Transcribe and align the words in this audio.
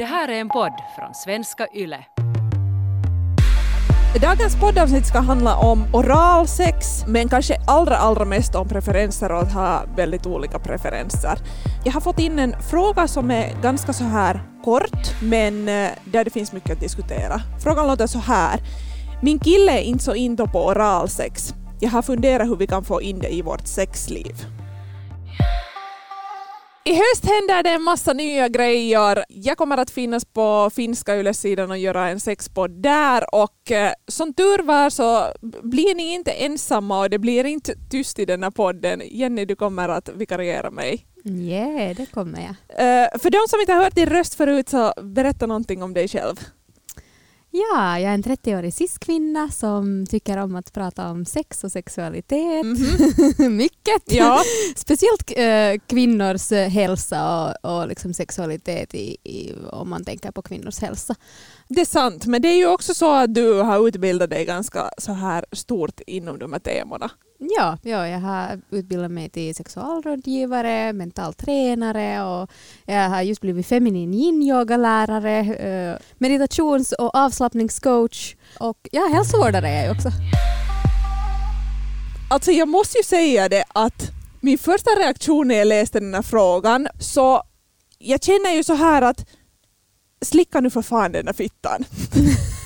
Det 0.00 0.06
här 0.06 0.28
är 0.28 0.40
en 0.40 0.48
podd 0.48 0.72
från 0.96 1.14
svenska 1.14 1.66
YLE. 1.74 2.04
Dagens 4.20 4.60
poddavsnitt 4.60 5.06
ska 5.06 5.18
handla 5.18 5.56
om 5.56 5.84
oralsex, 5.92 7.04
men 7.06 7.28
kanske 7.28 7.56
allra, 7.66 7.96
allra 7.96 8.24
mest 8.24 8.54
om 8.54 8.68
preferenser 8.68 9.32
och 9.32 9.38
att 9.38 9.52
ha 9.52 9.82
väldigt 9.96 10.26
olika 10.26 10.58
preferenser. 10.58 11.38
Jag 11.84 11.92
har 11.92 12.00
fått 12.00 12.18
in 12.18 12.38
en 12.38 12.54
fråga 12.70 13.08
som 13.08 13.30
är 13.30 13.62
ganska 13.62 13.92
så 13.92 14.04
här 14.04 14.42
kort, 14.64 15.22
men 15.22 15.68
eh, 15.68 15.90
där 16.04 16.24
det 16.24 16.30
finns 16.30 16.52
mycket 16.52 16.72
att 16.72 16.80
diskutera. 16.80 17.40
Frågan 17.62 17.86
låter 17.86 18.06
så 18.06 18.18
här. 18.18 18.60
Min 19.22 19.38
kille 19.38 19.72
är 19.72 19.82
inte 19.82 20.04
så 20.04 20.14
into 20.14 20.46
på 20.46 20.66
oralsex. 20.66 21.54
Jag 21.80 21.90
har 21.90 22.02
funderat 22.02 22.48
hur 22.48 22.56
vi 22.56 22.66
kan 22.66 22.84
få 22.84 23.02
in 23.02 23.18
det 23.18 23.34
i 23.34 23.42
vårt 23.42 23.66
sexliv. 23.66 24.46
I 26.90 26.94
höst 26.94 27.24
händer 27.24 27.62
det 27.62 27.70
en 27.70 27.82
massa 27.82 28.12
nya 28.12 28.48
grejer. 28.48 29.24
Jag 29.28 29.58
kommer 29.58 29.76
att 29.76 29.90
finnas 29.90 30.24
på 30.24 30.70
finska 30.74 31.16
Yle-sidan 31.16 31.70
och 31.70 31.78
göra 31.78 32.08
en 32.08 32.20
sexpodd 32.20 32.82
där 32.82 33.34
och 33.34 33.70
eh, 33.70 33.92
som 34.08 34.34
tur 34.34 34.62
var 34.62 34.90
så 34.90 35.32
blir 35.62 35.94
ni 35.94 36.14
inte 36.14 36.30
ensamma 36.30 37.00
och 37.00 37.10
det 37.10 37.18
blir 37.18 37.46
inte 37.46 37.74
tyst 37.90 38.18
i 38.18 38.24
den 38.24 38.42
här 38.42 38.50
podden. 38.50 39.02
Jenny, 39.10 39.44
du 39.44 39.56
kommer 39.56 39.88
att 39.88 40.08
vikariera 40.08 40.70
mig. 40.70 41.06
Ja, 41.24 41.32
yeah, 41.32 41.96
det 41.96 42.06
kommer 42.06 42.38
jag. 42.38 42.50
Uh, 42.50 43.18
för 43.18 43.30
de 43.30 43.38
som 43.48 43.60
inte 43.60 43.72
har 43.72 43.82
hört 43.84 43.94
din 43.94 44.08
röst 44.08 44.34
förut 44.34 44.68
så 44.68 44.92
berätta 45.02 45.46
någonting 45.46 45.82
om 45.82 45.94
dig 45.94 46.08
själv. 46.08 46.36
Ja, 47.52 47.98
jag 47.98 48.10
är 48.10 48.14
en 48.14 48.22
30-årig 48.22 48.74
cis-kvinna 48.74 49.48
som 49.48 50.06
tycker 50.06 50.36
om 50.36 50.56
att 50.56 50.72
prata 50.72 51.10
om 51.10 51.24
sex 51.24 51.64
och 51.64 51.72
sexualitet. 51.72 52.64
Mm 52.64 52.76
-hmm. 52.76 53.48
Mycket. 53.48 54.02
Ja. 54.04 54.42
Speciellt 54.76 55.32
äh, 55.36 55.86
kvinnors 55.86 56.50
hälsa 56.50 57.54
och, 57.62 57.78
och 57.80 57.88
liksom 57.88 58.14
sexualitet 58.14 58.94
i, 58.94 59.16
i, 59.24 59.54
om 59.70 59.90
man 59.90 60.04
tänker 60.04 60.30
på 60.30 60.42
kvinnors 60.42 60.78
hälsa. 60.78 61.14
Det 61.68 61.80
är 61.80 61.84
sant, 61.84 62.26
men 62.26 62.42
det 62.42 62.48
är 62.48 62.56
ju 62.56 62.66
också 62.66 62.94
så 62.94 63.12
att 63.12 63.34
du 63.34 63.52
har 63.52 63.88
utbildat 63.88 64.30
dig 64.30 64.44
ganska 64.44 64.90
så 64.98 65.12
här 65.12 65.44
stort 65.52 66.00
inom 66.06 66.38
de 66.38 66.52
här 66.52 66.60
temana. 66.60 67.10
Ja, 67.42 67.78
ja, 67.82 68.08
jag 68.08 68.20
har 68.20 68.60
utbildat 68.70 69.10
mig 69.10 69.28
till 69.28 69.54
sexualrådgivare, 69.54 70.92
mental 70.92 71.34
tränare 71.34 72.22
och 72.24 72.50
jag 72.86 73.08
har 73.08 73.22
just 73.22 73.40
blivit 73.40 73.66
feminin 73.66 74.14
yin-yoga-lärare, 74.14 75.38
eh, 75.38 75.96
meditations 76.18 76.92
och 76.92 77.14
avslappningscoach 77.14 78.34
och 78.58 78.88
ja, 78.92 79.08
hälsovårdare 79.12 79.68
är 79.68 79.86
jag 79.86 79.96
också. 79.96 80.08
Alltså 82.30 82.50
jag 82.50 82.68
måste 82.68 82.98
ju 82.98 83.04
säga 83.04 83.48
det 83.48 83.64
att 83.68 84.10
min 84.40 84.58
första 84.58 84.90
reaktion 84.90 85.48
när 85.48 85.54
jag 85.54 85.66
läste 85.68 86.00
den 86.00 86.14
här 86.14 86.22
frågan 86.22 86.88
så 87.00 87.42
jag 87.98 88.22
känner 88.22 88.50
ju 88.50 88.64
så 88.64 88.74
här 88.74 89.02
att 89.02 89.26
slicka 90.24 90.60
nu 90.60 90.70
för 90.70 90.82
fan 90.82 91.12
den 91.12 91.26
här 91.26 91.34
fittan. 91.34 91.84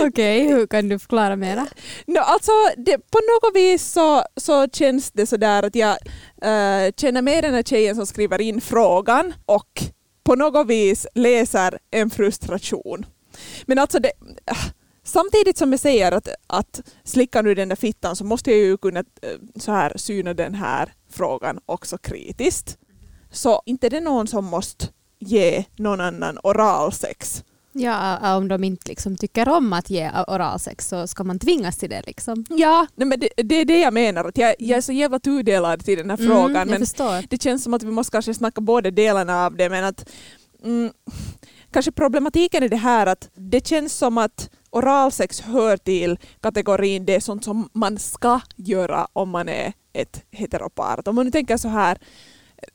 Okej, 0.00 0.06
okay, 0.44 0.54
hur 0.54 0.66
kan 0.66 0.88
du 0.88 0.98
förklara 0.98 1.36
mera? 1.36 1.66
No, 2.06 2.18
alltså, 2.18 2.52
det, 2.76 2.98
på 2.98 3.18
något 3.18 3.56
vis 3.56 3.92
så, 3.92 4.24
så 4.36 4.68
känns 4.68 5.10
det 5.12 5.26
sådär 5.26 5.62
att 5.62 5.74
jag 5.74 5.96
äh, 6.42 6.92
känner 6.96 7.22
med 7.22 7.44
den 7.44 7.54
här 7.54 7.62
tjejen 7.62 7.96
som 7.96 8.06
skriver 8.06 8.40
in 8.40 8.60
frågan 8.60 9.34
och 9.46 9.82
på 10.24 10.34
något 10.34 10.66
vis 10.66 11.06
läser 11.14 11.78
en 11.90 12.10
frustration. 12.10 13.06
Men 13.66 13.78
alltså 13.78 13.98
det, 13.98 14.12
äh, 14.46 14.56
samtidigt 15.04 15.58
som 15.58 15.70
jag 15.70 15.80
säger 15.80 16.12
att, 16.12 16.28
att 16.46 16.80
slicka 17.04 17.42
nu 17.42 17.54
den 17.54 17.68
där 17.68 17.76
fittan 17.76 18.16
så 18.16 18.24
måste 18.24 18.50
jag 18.50 18.60
ju 18.60 18.76
kunna 18.76 19.00
eh, 19.00 19.38
så 19.56 19.72
här 19.72 19.92
syna 19.96 20.34
den 20.34 20.54
här 20.54 20.92
frågan 21.10 21.58
också 21.66 21.98
kritiskt. 21.98 22.78
Så 23.30 23.62
inte 23.66 23.88
det 23.88 23.96
är 23.96 24.00
någon 24.00 24.26
som 24.26 24.44
måste 24.44 24.86
ge 25.18 25.64
någon 25.76 26.00
annan 26.00 26.38
oralsex 26.42 27.44
Ja, 27.78 28.36
om 28.36 28.48
de 28.48 28.64
inte 28.64 28.88
liksom 28.88 29.16
tycker 29.16 29.48
om 29.48 29.72
att 29.72 29.90
ge 29.90 30.10
oralsex 30.28 30.88
så 30.88 31.06
ska 31.06 31.24
man 31.24 31.38
tvingas 31.38 31.76
till 31.76 31.90
det. 31.90 32.02
Liksom. 32.06 32.44
Ja, 32.48 32.86
nej, 32.94 33.08
men 33.08 33.20
det, 33.20 33.28
det, 33.36 33.54
är 33.54 33.64
det 33.64 33.80
jag 33.80 33.94
menar. 33.94 34.24
Att 34.24 34.38
jag, 34.38 34.54
jag 34.58 34.76
är 34.76 34.80
så 34.80 34.92
jävla 34.92 35.18
tudelad 35.18 35.84
till 35.84 35.98
den 35.98 36.10
här 36.10 36.18
mm, 36.18 36.30
frågan. 36.30 36.68
Men 36.68 36.78
förstår. 36.78 37.24
det 37.28 37.42
känns 37.42 37.64
som 37.64 37.74
att 37.74 37.82
vi 37.82 37.90
måste 37.90 38.12
kanske 38.12 38.34
snacka 38.34 38.60
båda 38.60 38.90
delarna 38.90 39.46
av 39.46 39.56
det. 39.56 39.68
Men 39.68 39.84
att, 39.84 40.08
mm, 40.64 40.90
kanske 41.70 41.92
problematiken 41.92 42.62
är 42.62 42.68
det 42.68 42.76
här 42.76 43.06
att 43.06 43.30
det 43.34 43.66
känns 43.66 43.92
som 43.92 44.18
att 44.18 44.50
oralsex 44.70 45.40
hör 45.40 45.76
till 45.76 46.18
kategorin 46.40 47.06
det 47.06 47.14
är 47.14 47.20
sånt 47.20 47.44
som 47.44 47.68
man 47.72 47.98
ska 47.98 48.40
göra 48.56 49.08
om 49.12 49.30
man 49.30 49.48
är 49.48 49.72
ett 49.92 50.24
heteropar. 50.30 51.08
Om 51.08 51.14
man 51.14 51.24
nu 51.24 51.30
tänker 51.30 51.56
så 51.56 51.68
här 51.68 51.98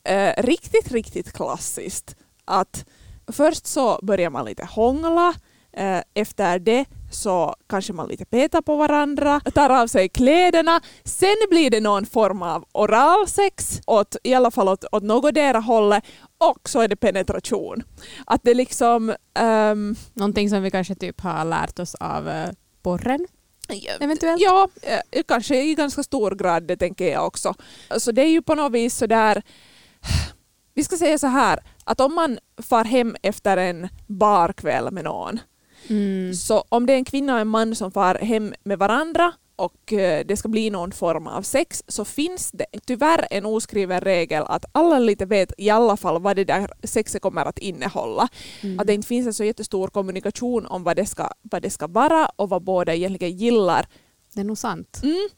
eh, 0.04 0.42
riktigt, 0.42 0.92
riktigt 0.92 1.32
klassiskt 1.32 2.16
att 2.44 2.86
först 3.26 3.66
så 3.66 3.98
börjar 4.02 4.30
man 4.30 4.44
lite 4.44 4.64
hångla, 4.64 5.34
eh, 5.72 6.00
efter 6.14 6.58
det 6.58 6.84
så 7.10 7.54
kanske 7.68 7.92
man 7.92 8.08
lite 8.08 8.24
petar 8.24 8.62
på 8.62 8.76
varandra, 8.76 9.40
tar 9.54 9.70
av 9.70 9.86
sig 9.86 10.08
kläderna, 10.08 10.80
sen 11.04 11.36
blir 11.50 11.70
det 11.70 11.80
någon 11.80 12.06
form 12.06 12.42
av 12.42 12.64
oralsex, 12.72 13.80
åt, 13.86 14.16
i 14.22 14.34
alla 14.34 14.50
fall 14.50 14.68
åt, 14.68 14.84
åt 14.92 15.02
någotdera 15.02 15.58
hållet, 15.58 16.04
och 16.38 16.68
så 16.68 16.80
är 16.80 16.88
det 16.88 16.96
penetration. 16.96 17.82
Att 18.26 18.40
det 18.44 18.54
liksom... 18.54 19.14
Um, 19.40 19.96
Någonting 20.14 20.50
som 20.50 20.62
vi 20.62 20.70
kanske 20.70 20.94
typ 20.94 21.20
har 21.20 21.44
lärt 21.44 21.78
oss 21.78 21.94
av 21.94 22.28
uh, 22.28 22.46
porren? 22.82 23.26
Eventuellt? 24.00 24.42
Ja, 24.42 24.68
eh, 24.82 25.22
kanske 25.28 25.62
i 25.62 25.74
ganska 25.74 26.02
stor 26.02 26.30
grad, 26.30 26.62
det 26.62 26.76
tänker 26.76 27.12
jag 27.12 27.26
också. 27.26 27.54
Så 27.96 28.12
det 28.12 28.22
är 28.22 28.28
ju 28.28 28.42
på 28.42 28.54
något 28.54 28.72
vis 28.72 28.96
sådär 28.96 29.42
vi 30.74 30.84
ska 30.84 30.96
säga 30.96 31.18
så 31.18 31.26
här, 31.26 31.60
att 31.84 32.00
om 32.00 32.14
man 32.14 32.38
far 32.62 32.84
hem 32.84 33.16
efter 33.22 33.56
en 33.56 33.88
barkväll 34.06 34.90
med 34.90 35.04
någon, 35.04 35.40
mm. 35.88 36.34
så 36.34 36.64
om 36.68 36.86
det 36.86 36.92
är 36.92 36.96
en 36.96 37.04
kvinna 37.04 37.34
och 37.34 37.40
en 37.40 37.48
man 37.48 37.74
som 37.74 37.92
far 37.92 38.14
hem 38.14 38.54
med 38.64 38.78
varandra 38.78 39.32
och 39.56 39.92
eh, 39.92 40.26
det 40.26 40.36
ska 40.36 40.48
bli 40.48 40.70
någon 40.70 40.92
form 40.92 41.26
av 41.26 41.42
sex 41.42 41.82
så 41.88 42.04
finns 42.04 42.50
det 42.50 42.66
tyvärr 42.86 43.26
en 43.30 43.46
oskriven 43.46 44.00
regel 44.00 44.44
att 44.46 44.64
alla 44.72 44.98
lite 44.98 45.26
vet 45.26 45.52
i 45.58 45.70
alla 45.70 45.96
fall 45.96 46.22
vad 46.22 46.36
det 46.36 46.44
där 46.44 46.70
sexet 46.82 47.22
kommer 47.22 47.44
att 47.44 47.58
innehålla. 47.58 48.28
Mm. 48.60 48.80
Att 48.80 48.86
det 48.86 48.94
inte 48.94 49.08
finns 49.08 49.26
en 49.26 49.34
så 49.34 49.44
jättestor 49.44 49.88
kommunikation 49.88 50.66
om 50.66 50.82
vad 50.82 50.96
det 50.96 51.06
ska, 51.06 51.28
vad 51.42 51.62
det 51.62 51.70
ska 51.70 51.86
vara 51.86 52.26
och 52.36 52.48
vad 52.48 52.62
båda 52.62 52.94
egentligen 52.94 53.36
gillar. 53.36 53.86
Det 54.34 54.40
är 54.40 54.44
nog 54.44 54.58
sant. 54.58 55.00
Mm. 55.02 55.28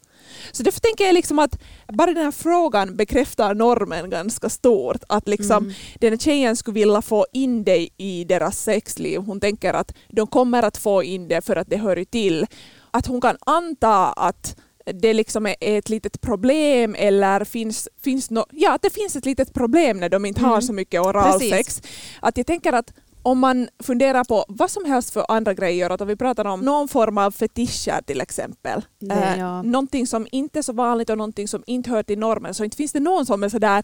Så 0.53 0.63
därför 0.63 0.81
tänker 0.81 1.05
jag 1.05 1.15
liksom 1.15 1.39
att 1.39 1.59
bara 1.93 2.13
den 2.13 2.25
här 2.25 2.31
frågan 2.31 2.97
bekräftar 2.97 3.55
normen 3.55 4.11
ganska 4.11 4.49
stort. 4.49 5.03
Att 5.09 5.29
liksom 5.29 5.65
mm. 5.65 5.75
den 6.01 6.13
här 6.13 6.19
tjejen 6.19 6.57
skulle 6.57 6.75
vilja 6.75 7.03
få 7.03 7.27
in 7.33 7.65
dig 7.65 7.89
i 7.97 8.25
deras 8.25 8.63
sexliv. 8.63 9.21
Hon 9.21 9.41
tänker 9.41 9.75
att 9.75 9.95
de 10.09 10.27
kommer 10.27 10.63
att 10.63 10.77
få 10.77 11.03
in 11.03 11.29
det 11.29 11.45
för 11.45 11.57
att 11.57 11.71
det 11.71 11.77
hör 11.77 12.05
till. 12.05 12.47
Att 12.91 13.07
hon 13.07 13.21
kan 13.21 13.37
anta 13.41 14.13
att 14.13 14.57
det 14.93 15.15
liksom 15.15 15.47
är 15.47 15.57
ett 15.61 15.89
litet 15.89 16.21
problem 16.21 16.95
eller 16.99 17.45
finns, 17.45 17.89
finns 18.03 18.31
no, 18.31 18.47
ja, 18.51 18.75
att 18.75 18.83
det 18.83 18.91
finns 18.91 19.17
ett 19.17 19.27
litet 19.27 19.55
problem 19.55 20.01
när 20.01 20.09
de 20.09 20.25
inte 20.25 20.41
mm. 20.41 20.51
har 20.51 20.61
så 20.61 20.73
mycket 20.73 21.01
oralsex. 21.01 21.83
Att 22.21 22.37
jag 22.37 22.47
tänker 22.47 22.73
att 22.73 22.93
om 23.25 23.39
man 23.39 23.69
funderar 23.83 24.25
på 24.25 24.45
vad 24.49 24.71
som 24.71 24.85
helst 24.85 25.11
för 25.11 25.25
andra 25.29 25.55
grejer, 25.55 25.91
att 25.91 26.01
om 26.01 26.09
vi 26.09 26.17
pratar 26.17 26.45
om 26.45 26.61
någon 26.61 26.89
form 26.89 27.19
av 27.19 27.31
fetischer 27.31 28.03
till 28.03 28.21
exempel, 28.21 28.85
det, 28.99 29.37
ja. 29.39 29.63
någonting 29.63 30.07
som 30.07 30.27
inte 30.33 30.59
är 30.59 30.63
så 30.63 30.73
vanligt 30.73 31.11
och 31.11 31.19
någonting 31.19 31.49
som 31.49 31.65
inte 31.67 31.91
hör 31.91 32.03
till 32.03 32.19
normen, 32.19 32.55
så 32.55 32.65
inte 32.65 32.77
finns 32.77 32.93
det 32.93 33.01
någon 33.01 33.27
som 33.27 33.43
är 33.43 33.49
sådär, 33.49 33.83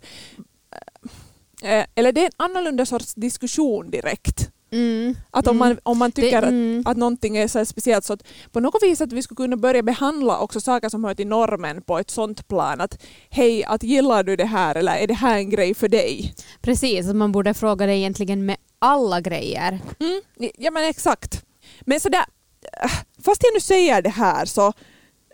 äh, 1.63 1.85
eller 1.95 2.13
det 2.13 2.21
är 2.21 2.27
en 2.27 2.33
annorlunda 2.37 2.87
sorts 2.87 3.15
diskussion 3.15 3.91
direkt. 3.91 4.51
Mm. 4.73 5.17
Att 5.31 5.47
om, 5.47 5.59
man, 5.59 5.79
om 5.83 5.99
man 5.99 6.13
tycker 6.13 6.41
det, 6.41 6.47
mm. 6.47 6.81
att, 6.81 6.91
att 6.91 6.97
någonting 6.97 7.37
är 7.37 7.49
så 7.49 7.65
speciellt 7.65 8.05
så 8.05 8.13
att 8.13 8.23
på 8.53 8.61
något 8.61 8.83
vis 8.83 9.01
att 9.01 9.13
vi 9.13 9.23
skulle 9.23 9.37
kunna 9.37 9.57
börja 9.57 9.83
behandla 9.83 10.39
också 10.39 10.61
saker 10.61 10.89
som 10.89 11.05
hör 11.05 11.15
till 11.15 11.27
normen 11.27 11.83
på 11.83 11.99
ett 11.99 12.11
sånt 12.11 12.49
plan 12.49 12.81
att 12.81 13.03
hej, 13.31 13.65
att 13.65 13.83
gillar 13.83 14.23
du 14.23 14.37
det 14.37 14.45
här 14.45 14.75
eller 14.75 14.97
är 14.97 15.07
det 15.07 15.15
här 15.15 15.39
en 15.39 15.51
grej 15.51 15.75
för 15.75 15.89
dig? 15.89 16.35
Precis, 16.63 17.09
att 17.09 17.17
man 17.17 17.33
borde 17.33 17.55
fråga 17.55 17.87
det 17.87 17.97
egentligen 17.97 18.47
med 18.47 18.57
alla 18.79 19.21
grejer. 19.21 19.79
Mm, 20.01 20.21
ja 20.59 20.71
men 20.71 20.85
exakt. 20.85 21.45
Men 21.81 22.01
sådär, 22.01 22.25
fast 23.25 23.43
jag 23.43 23.55
nu 23.55 23.61
säger 23.61 24.03
det 24.03 24.11
här 24.11 24.45
så 24.45 24.73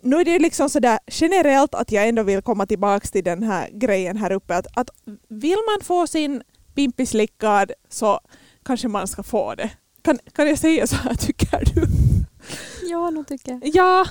nu 0.02 0.16
är 0.16 0.24
det 0.24 0.38
liksom 0.38 0.70
sådär 0.70 0.98
generellt 1.06 1.74
att 1.74 1.92
jag 1.92 2.08
ändå 2.08 2.22
vill 2.22 2.42
komma 2.42 2.66
tillbaka 2.66 3.08
till 3.08 3.24
den 3.24 3.42
här 3.42 3.68
grejen 3.72 4.16
här 4.16 4.32
uppe 4.32 4.56
att, 4.56 4.66
att 4.74 4.90
vill 5.28 5.58
man 5.66 5.84
få 5.84 6.06
sin 6.06 6.42
pimpi 6.74 7.06
slickad 7.06 7.72
så 7.88 8.20
kanske 8.66 8.88
man 8.88 9.08
ska 9.08 9.22
få 9.22 9.54
det. 9.54 9.70
Kan, 10.02 10.18
kan 10.32 10.48
jag 10.48 10.58
säga 10.58 10.86
så 10.86 10.96
här 10.96 11.14
tycker 11.26 11.64
du? 11.74 11.86
Ja, 12.90 13.10
nog 13.10 13.26
tycker 13.26 13.52
jag. 13.52 13.60
Ja, 13.64 14.06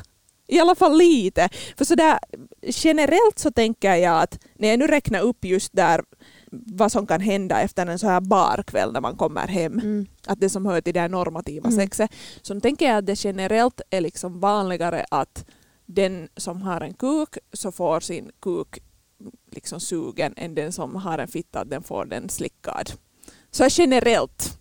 i 0.48 0.60
alla 0.60 0.75
fall 0.75 0.98
lite. 0.98 1.50
För 1.78 1.86
sådär 1.86 2.19
generellt 2.62 3.40
så 3.40 3.52
tänker 3.52 3.96
jag 3.96 4.22
att 4.22 4.40
när 4.56 4.68
jag 4.68 4.80
nu 4.80 4.88
räknar 4.88 5.19
upp 5.19 5.46
just 5.46 5.74
där 5.74 6.02
vad 6.52 6.92
som 6.92 7.07
kan 7.07 7.22
hända 7.22 7.62
efter 7.62 7.86
en 7.86 8.00
så 8.00 8.07
här 8.07 8.22
barkväll 8.22 8.94
när 8.94 9.02
man 9.02 9.16
kommer 9.16 9.48
hem. 9.48 9.74
Mm. 9.74 10.06
Att 10.28 10.40
det 10.40 10.50
som 10.50 10.66
hör 10.66 10.81
till 10.81 10.94
det 10.94 11.07
normativa 11.07 11.68
mm. 11.68 11.80
sexet. 11.80 12.12
Så 12.42 12.60
tänker 12.60 12.86
jag 12.86 12.98
att 12.98 13.06
det 13.06 13.24
generellt 13.24 13.81
är 13.90 14.02
liksom 14.02 14.40
vanligare 14.40 15.06
att 15.12 15.46
den 15.86 16.28
som 16.38 16.62
har 16.62 16.81
en 16.81 16.94
kuk 16.94 17.38
så 17.54 17.72
får 17.72 18.00
sin 18.00 18.31
kuk 18.40 18.80
liksom 19.52 19.80
sugen 19.80 20.34
än 20.38 20.56
den 20.56 20.72
som 20.72 20.96
har 20.96 21.18
en 21.19 21.28
fitta 21.28 21.60
att 21.60 21.69
den 21.69 21.84
får 21.84 22.06
den 22.06 22.30
slickad. 22.30 22.92
Så 23.56 23.68
generellt 23.69 24.57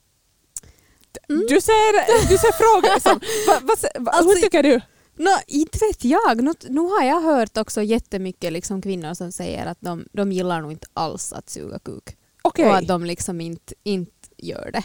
Mm. 1.29 1.47
Du 1.49 1.61
ser, 1.61 2.29
du 2.29 2.39
ser 2.39 2.53
frågor 2.53 3.01
som, 3.01 3.21
va, 3.47 3.61
va, 3.63 3.75
va, 4.01 4.11
Alltså, 4.11 4.35
hur 4.35 4.41
tycker 4.43 4.63
du? 4.63 4.81
Nå, 5.17 5.31
inte 5.47 5.79
vet 5.79 6.05
jag. 6.05 6.43
Nu, 6.43 6.53
nu 6.69 6.81
har 6.81 7.03
jag 7.03 7.21
hört 7.21 7.57
också 7.57 7.83
jättemycket 7.83 8.53
liksom 8.53 8.83
kvinnor 8.83 9.15
som 9.15 9.33
säger 9.33 9.67
att 9.67 9.79
de, 9.81 10.07
de 10.13 10.33
gillar 10.33 10.61
nog 10.61 10.73
inte 10.73 10.87
alls 10.95 11.33
att 11.33 11.51
suga 11.51 11.79
kuk. 11.79 12.17
Okej. 12.43 12.67
Och 12.69 12.77
att 12.77 12.89
de 12.89 13.05
liksom 13.05 13.41
inte, 13.41 13.75
inte 13.83 14.29
gör 14.37 14.71
det. 14.73 14.83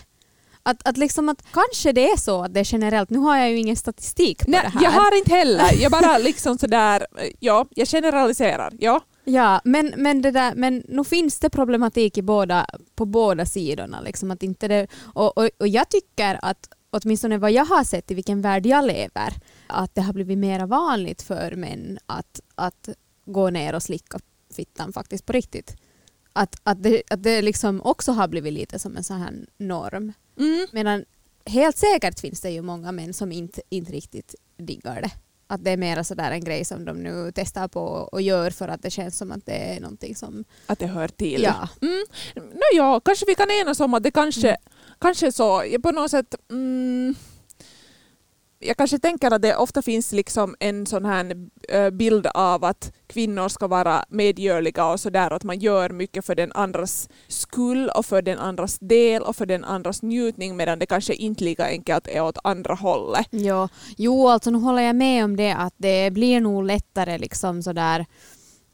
Att, 0.63 0.88
att 0.88 0.97
liksom 0.97 1.29
att 1.29 1.44
kanske 1.53 1.91
det 1.91 2.09
är 2.09 2.17
så 2.17 2.44
att 2.44 2.53
det 2.53 2.59
är 2.59 2.73
generellt, 2.73 3.09
nu 3.09 3.17
har 3.17 3.38
jag 3.38 3.50
ju 3.51 3.57
ingen 3.57 3.75
statistik 3.75 4.45
på 4.45 4.51
Nej, 4.51 4.61
det 4.63 4.69
här. 4.69 4.83
jag 4.83 4.91
har 4.91 5.17
inte 5.17 5.33
heller, 5.33 5.81
jag 5.81 5.91
bara 5.91 6.17
liksom 6.17 6.57
sådär, 6.57 7.07
ja, 7.39 7.67
jag 7.69 7.88
generaliserar, 7.88 8.73
ja. 8.79 9.01
Ja, 9.29 9.61
men, 9.63 9.93
men, 9.97 10.21
det 10.21 10.31
där, 10.31 10.55
men 10.55 10.83
nu 10.87 11.03
finns 11.03 11.39
det 11.39 11.49
problematik 11.49 12.17
i 12.17 12.21
båda, 12.21 12.65
på 12.95 13.05
båda 13.05 13.45
sidorna. 13.45 14.01
Liksom, 14.01 14.31
att 14.31 14.43
inte 14.43 14.67
det, 14.67 14.87
och, 15.13 15.37
och, 15.37 15.49
och 15.57 15.67
jag 15.67 15.89
tycker 15.89 16.39
att 16.41 16.69
åtminstone 16.89 17.37
vad 17.37 17.51
jag 17.51 17.65
har 17.65 17.83
sett 17.83 18.11
i 18.11 18.13
vilken 18.13 18.41
värld 18.41 18.65
jag 18.65 18.85
lever, 18.85 19.33
att 19.67 19.95
det 19.95 20.01
har 20.01 20.13
blivit 20.13 20.37
mer 20.37 20.65
vanligt 20.65 21.21
för 21.21 21.55
män 21.55 21.99
att, 22.05 22.39
att 22.55 22.89
gå 23.25 23.49
ner 23.49 23.75
och 23.75 23.83
slicka 23.83 24.19
fittan 24.53 24.93
faktiskt 24.93 25.25
på 25.25 25.33
riktigt. 25.33 25.75
Att, 26.33 26.55
att, 26.63 26.83
det, 26.83 27.03
att 27.09 27.23
det 27.23 27.41
liksom 27.41 27.81
också 27.81 28.11
har 28.11 28.27
blivit 28.27 28.53
lite 28.53 28.79
som 28.79 28.97
en 28.97 29.03
sån 29.03 29.21
här 29.21 29.33
norm. 29.57 30.13
Mm. 30.39 30.67
Medan 30.71 31.05
helt 31.45 31.77
säkert 31.77 32.19
finns 32.19 32.41
det 32.41 32.49
ju 32.49 32.61
många 32.61 32.91
män 32.91 33.13
som 33.13 33.31
inte, 33.31 33.61
inte 33.69 33.91
riktigt 33.91 34.35
diggar 34.57 35.01
det. 35.01 35.11
Att 35.51 35.63
det 35.63 35.71
är 35.71 35.77
mer 35.77 36.03
sådär 36.03 36.31
en 36.31 36.43
grej 36.43 36.65
som 36.65 36.85
de 36.85 37.03
nu 37.03 37.31
testar 37.35 37.67
på 37.67 37.81
och 37.81 38.21
gör 38.21 38.51
för 38.51 38.67
att 38.67 38.81
det 38.81 38.89
känns 38.89 39.17
som 39.17 39.31
att 39.31 39.45
det 39.45 39.75
är 39.75 39.79
någonting 39.79 40.15
som... 40.15 40.45
Att 40.65 40.79
det 40.79 40.87
hör 40.87 41.07
till. 41.07 41.43
Ja. 41.43 41.69
Mm. 41.81 42.03
No, 42.35 42.75
ja, 42.75 42.99
kanske 42.99 43.25
vi 43.27 43.35
kan 43.35 43.51
enas 43.51 43.79
om 43.79 43.93
att 43.93 44.03
det 44.03 44.11
kanske, 44.11 44.57
kanske 44.99 45.31
så, 45.31 45.63
på 45.83 45.91
något 45.91 46.11
sätt, 46.11 46.35
mm, 46.51 47.15
jag 48.59 48.77
kanske 48.77 49.00
tänker 49.00 49.31
att 49.31 49.41
det 49.41 49.56
ofta 49.56 49.81
finns 49.81 50.11
liksom 50.11 50.56
en 50.59 50.85
sån 50.85 51.06
här 51.06 51.35
eh, 51.69 51.89
bild 51.89 52.27
av 52.33 52.63
att 52.63 52.91
kvinnor 53.07 53.50
ska 53.50 53.67
vara 53.67 54.06
medgörliga 54.09 54.85
och 54.85 55.00
sådär, 55.00 55.31
att 55.31 55.44
man 55.44 55.59
gör 55.59 55.89
mycket 55.89 56.25
för 56.25 56.35
den 56.35 56.51
andras 56.51 57.09
skull 57.27 57.89
och 57.95 58.06
för 58.06 58.21
den 58.21 58.39
andras 58.39 58.79
del 58.79 59.21
och 59.21 59.35
för 59.35 59.45
den 59.45 59.63
andras 59.63 60.01
njutning 60.01 60.57
medan 60.57 60.79
det 60.79 60.85
kanske 60.85 61.13
inte 61.13 61.44
lika 61.44 61.65
enkelt 61.65 62.07
är 62.07 62.21
åt 62.21 62.38
andra 62.44 62.73
hållet. 62.73 63.27
Ja. 63.29 63.69
Jo, 63.97 64.27
alltså 64.27 64.50
nu 64.50 64.57
håller 64.57 64.81
jag 64.81 64.95
med 64.95 65.23
om 65.23 65.35
det 65.35 65.51
att 65.51 65.73
det 65.77 66.11
blir 66.13 66.41
nog 66.41 66.63
lättare 66.63 67.17
liksom 67.17 67.63
sådär 67.63 68.06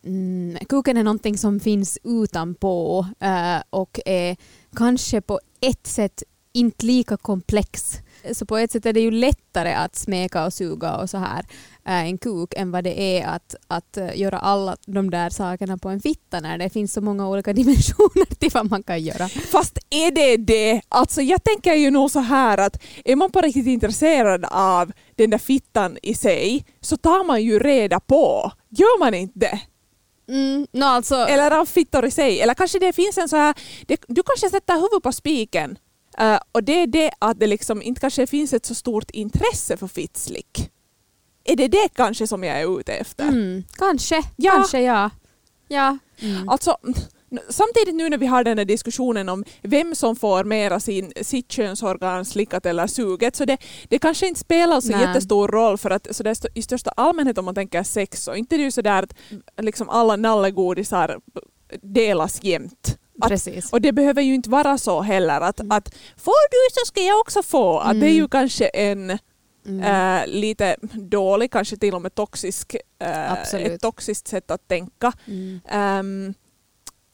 Mm, 0.06 0.58
kuken 0.70 0.98
är 0.98 1.04
någonting 1.04 1.38
som 1.38 1.60
finns 1.60 1.98
utanpå 2.04 3.06
eh, 3.20 3.62
och 3.70 4.00
är 4.06 4.38
kanske 4.76 5.22
på 5.22 5.40
ett 5.62 5.88
sätt 5.88 6.24
inte 6.54 6.86
lika 6.86 7.18
komplex. 7.18 8.00
Så 8.34 8.46
på 8.46 8.58
ett 8.58 8.72
sätt 8.72 8.86
är 8.86 8.94
det 8.94 9.00
ju 9.00 9.12
lättare 9.12 9.74
att 9.74 9.96
smeka 9.96 10.46
och 10.46 10.54
suga 10.54 10.98
och 10.98 11.10
så 11.10 11.18
här 11.18 11.46
eh, 11.86 12.06
en 12.06 12.18
kuk 12.18 12.54
än 12.58 12.72
vad 12.72 12.84
det 12.84 13.20
är 13.20 13.28
att, 13.28 13.56
att 13.68 13.98
eh, 13.98 14.20
göra 14.20 14.40
alla 14.40 14.78
de 14.86 15.10
där 15.10 15.30
sakerna 15.30 15.78
på 15.78 15.90
en 15.90 16.00
fitta 16.00 16.40
när 16.40 16.58
det 16.58 16.70
finns 16.70 16.94
så 16.94 17.02
många 17.02 17.30
olika 17.30 17.54
dimensioner 17.60 18.36
till 18.36 18.52
vad 18.54 18.72
man 18.72 18.84
kan 18.84 19.04
göra. 19.04 19.30
Fast 19.30 19.78
är 19.90 20.12
det 20.12 20.38
det? 20.38 20.82
Alltså 20.90 21.22
jag 21.22 21.44
tänker 21.44 21.74
ju 21.74 21.92
nog 21.92 22.12
så 22.12 22.20
här 22.20 22.58
att 22.58 22.84
är 23.06 23.16
man 23.16 23.32
på 23.32 23.42
riktigt 23.42 23.68
intresserad 23.68 24.46
av 24.52 24.92
den 25.16 25.30
där 25.30 25.38
fittan 25.38 25.98
i 26.02 26.16
sig 26.16 26.66
så 26.82 26.98
tar 26.98 27.24
man 27.24 27.44
ju 27.44 27.60
reda 27.60 28.00
på. 28.00 28.52
Gör 28.70 29.00
man 29.00 29.14
inte? 29.14 29.60
Mm, 30.28 30.68
no, 30.72 30.84
alltså, 30.84 31.16
Eller 31.16 31.52
av 31.52 31.66
fittor 31.66 32.06
i 32.06 32.12
sig. 32.12 32.42
Eller 32.42 32.54
kanske 32.54 32.80
det 32.80 32.94
finns 32.94 33.18
en 33.18 33.30
så 33.30 33.36
här, 33.36 33.56
det, 33.88 34.02
du 34.08 34.24
kanske 34.24 34.50
sätter 34.50 34.74
huvudet 34.74 35.04
på 35.04 35.12
spiken 35.12 35.78
eh, 36.18 36.40
och 36.52 36.64
det 36.64 36.82
är 36.82 36.88
det 36.88 37.12
att 37.20 37.40
det 37.40 37.48
liksom 37.48 37.82
inte 37.82 38.02
kanske 38.02 38.28
finns 38.28 38.54
ett 38.54 38.66
så 38.66 38.76
stort 38.76 39.12
intresse 39.12 39.78
för 39.78 39.88
fittslick. 39.88 40.72
Är 41.44 41.56
det 41.56 41.68
det 41.68 41.90
kanske 41.96 42.28
som 42.28 42.44
jag 42.44 42.62
är 42.62 42.80
ute 42.80 42.94
efter? 42.94 43.28
mm, 43.28 43.64
kanske, 43.78 44.24
Ja. 44.36 44.52
kanske 44.52 44.82
ja. 44.82 45.10
ja. 45.68 45.98
Mm. 46.20 46.50
Alltså, 46.50 46.78
samtidigt 47.50 47.96
nu 47.96 48.10
när 48.10 48.18
vi 48.18 48.26
har 48.26 48.44
den 48.44 48.58
här 48.58 48.66
diskussionen 48.66 49.30
om 49.30 49.44
vem 49.62 49.96
som 49.96 50.16
får 50.16 50.44
mera 50.44 50.80
sin, 50.80 51.14
sitt 51.22 51.52
könsorgan 51.52 52.26
slickat 52.26 52.66
eller 52.66 52.88
suget, 52.88 53.36
så 53.36 53.46
det, 53.46 53.58
det 53.90 54.00
kanske 54.00 54.28
inte 54.28 54.40
spelar 54.40 54.82
så 54.82 54.92
Nej. 54.92 55.02
jättestor 55.02 55.48
roll 55.48 55.78
för 55.78 55.90
att 55.90 56.16
så 56.16 56.24
det 56.24 56.46
i 56.54 56.62
största 56.62 56.90
allmänhet 56.90 57.38
om 57.38 57.46
man 57.46 57.56
tänker 57.56 57.84
sex 57.84 58.24
så 58.24 58.36
inte 58.36 58.56
det 58.56 58.62
är 58.62 58.66
ju 58.66 58.72
sådär 58.72 59.04
att 59.04 59.14
liksom 59.62 59.90
alla 59.90 60.16
nallegodisar 60.16 61.20
delas 61.82 62.44
jämt. 62.44 62.98
Att, 63.22 63.30
Precis. 63.30 63.72
och 63.74 63.82
det 63.82 63.92
behöver 63.92 64.22
ju 64.22 64.34
inte 64.36 64.50
vara 64.50 64.78
så 64.78 65.02
heller 65.02 65.42
att, 65.42 65.60
att 65.70 65.96
får 66.18 66.50
du 66.52 66.74
så 66.74 66.86
ska 66.86 67.02
jag 67.02 67.20
också 67.20 67.44
få. 67.44 67.80
Att 67.80 68.00
det 68.00 68.06
är 68.08 68.12
ju 68.12 68.18
Mm. 68.18 68.30
kanske 68.30 68.66
en 68.68 69.18
Mm. 69.68 70.22
eh, 70.22 70.28
lite 70.28 70.76
dålig, 70.94 71.52
kanske 71.52 71.78
till 71.78 71.94
och 71.96 72.02
med 72.02 72.16
toxisk, 72.16 72.76
Absolut. 73.30 73.68
ett 73.72 73.82
toxiskt 73.82 74.28
sätt 74.28 74.52
att 74.52 74.68
tänka. 74.68 75.12
Mm. 75.28 75.60
Ehm, 75.70 76.34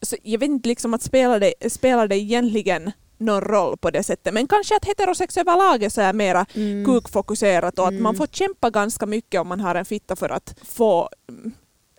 så 0.02 0.16
jag 0.24 0.40
vet 0.40 0.50
inte 0.50 0.70
liksom 0.70 0.94
att 0.94 1.02
spelar 1.02 1.40
det, 1.40 1.72
spelar 1.72 2.08
det 2.08 2.18
egentligen 2.18 2.92
någon 3.18 3.42
roll 3.42 3.78
på 3.78 3.90
det 3.92 4.04
sättet. 4.04 4.34
Men 4.34 4.48
kanske 4.48 4.76
att 4.76 4.86
heterosex 4.86 5.38
överlag 5.38 5.84
är 5.84 6.14
mera 6.14 6.46
Mm. 6.56 6.86
kukfokuserat 6.86 7.80
och 7.80 7.86
att 7.86 7.92
Mm. 7.92 8.04
man 8.04 8.16
får 8.16 8.28
kämpa 8.28 8.70
ganska 8.70 9.06
mycket 9.06 9.42
om 9.42 9.48
man 9.48 9.60
har 9.60 9.76
en 9.76 9.86
fitta 9.86 10.16
för 10.16 10.30
att 10.30 10.56
få 10.64 11.10
mm, 11.30 11.52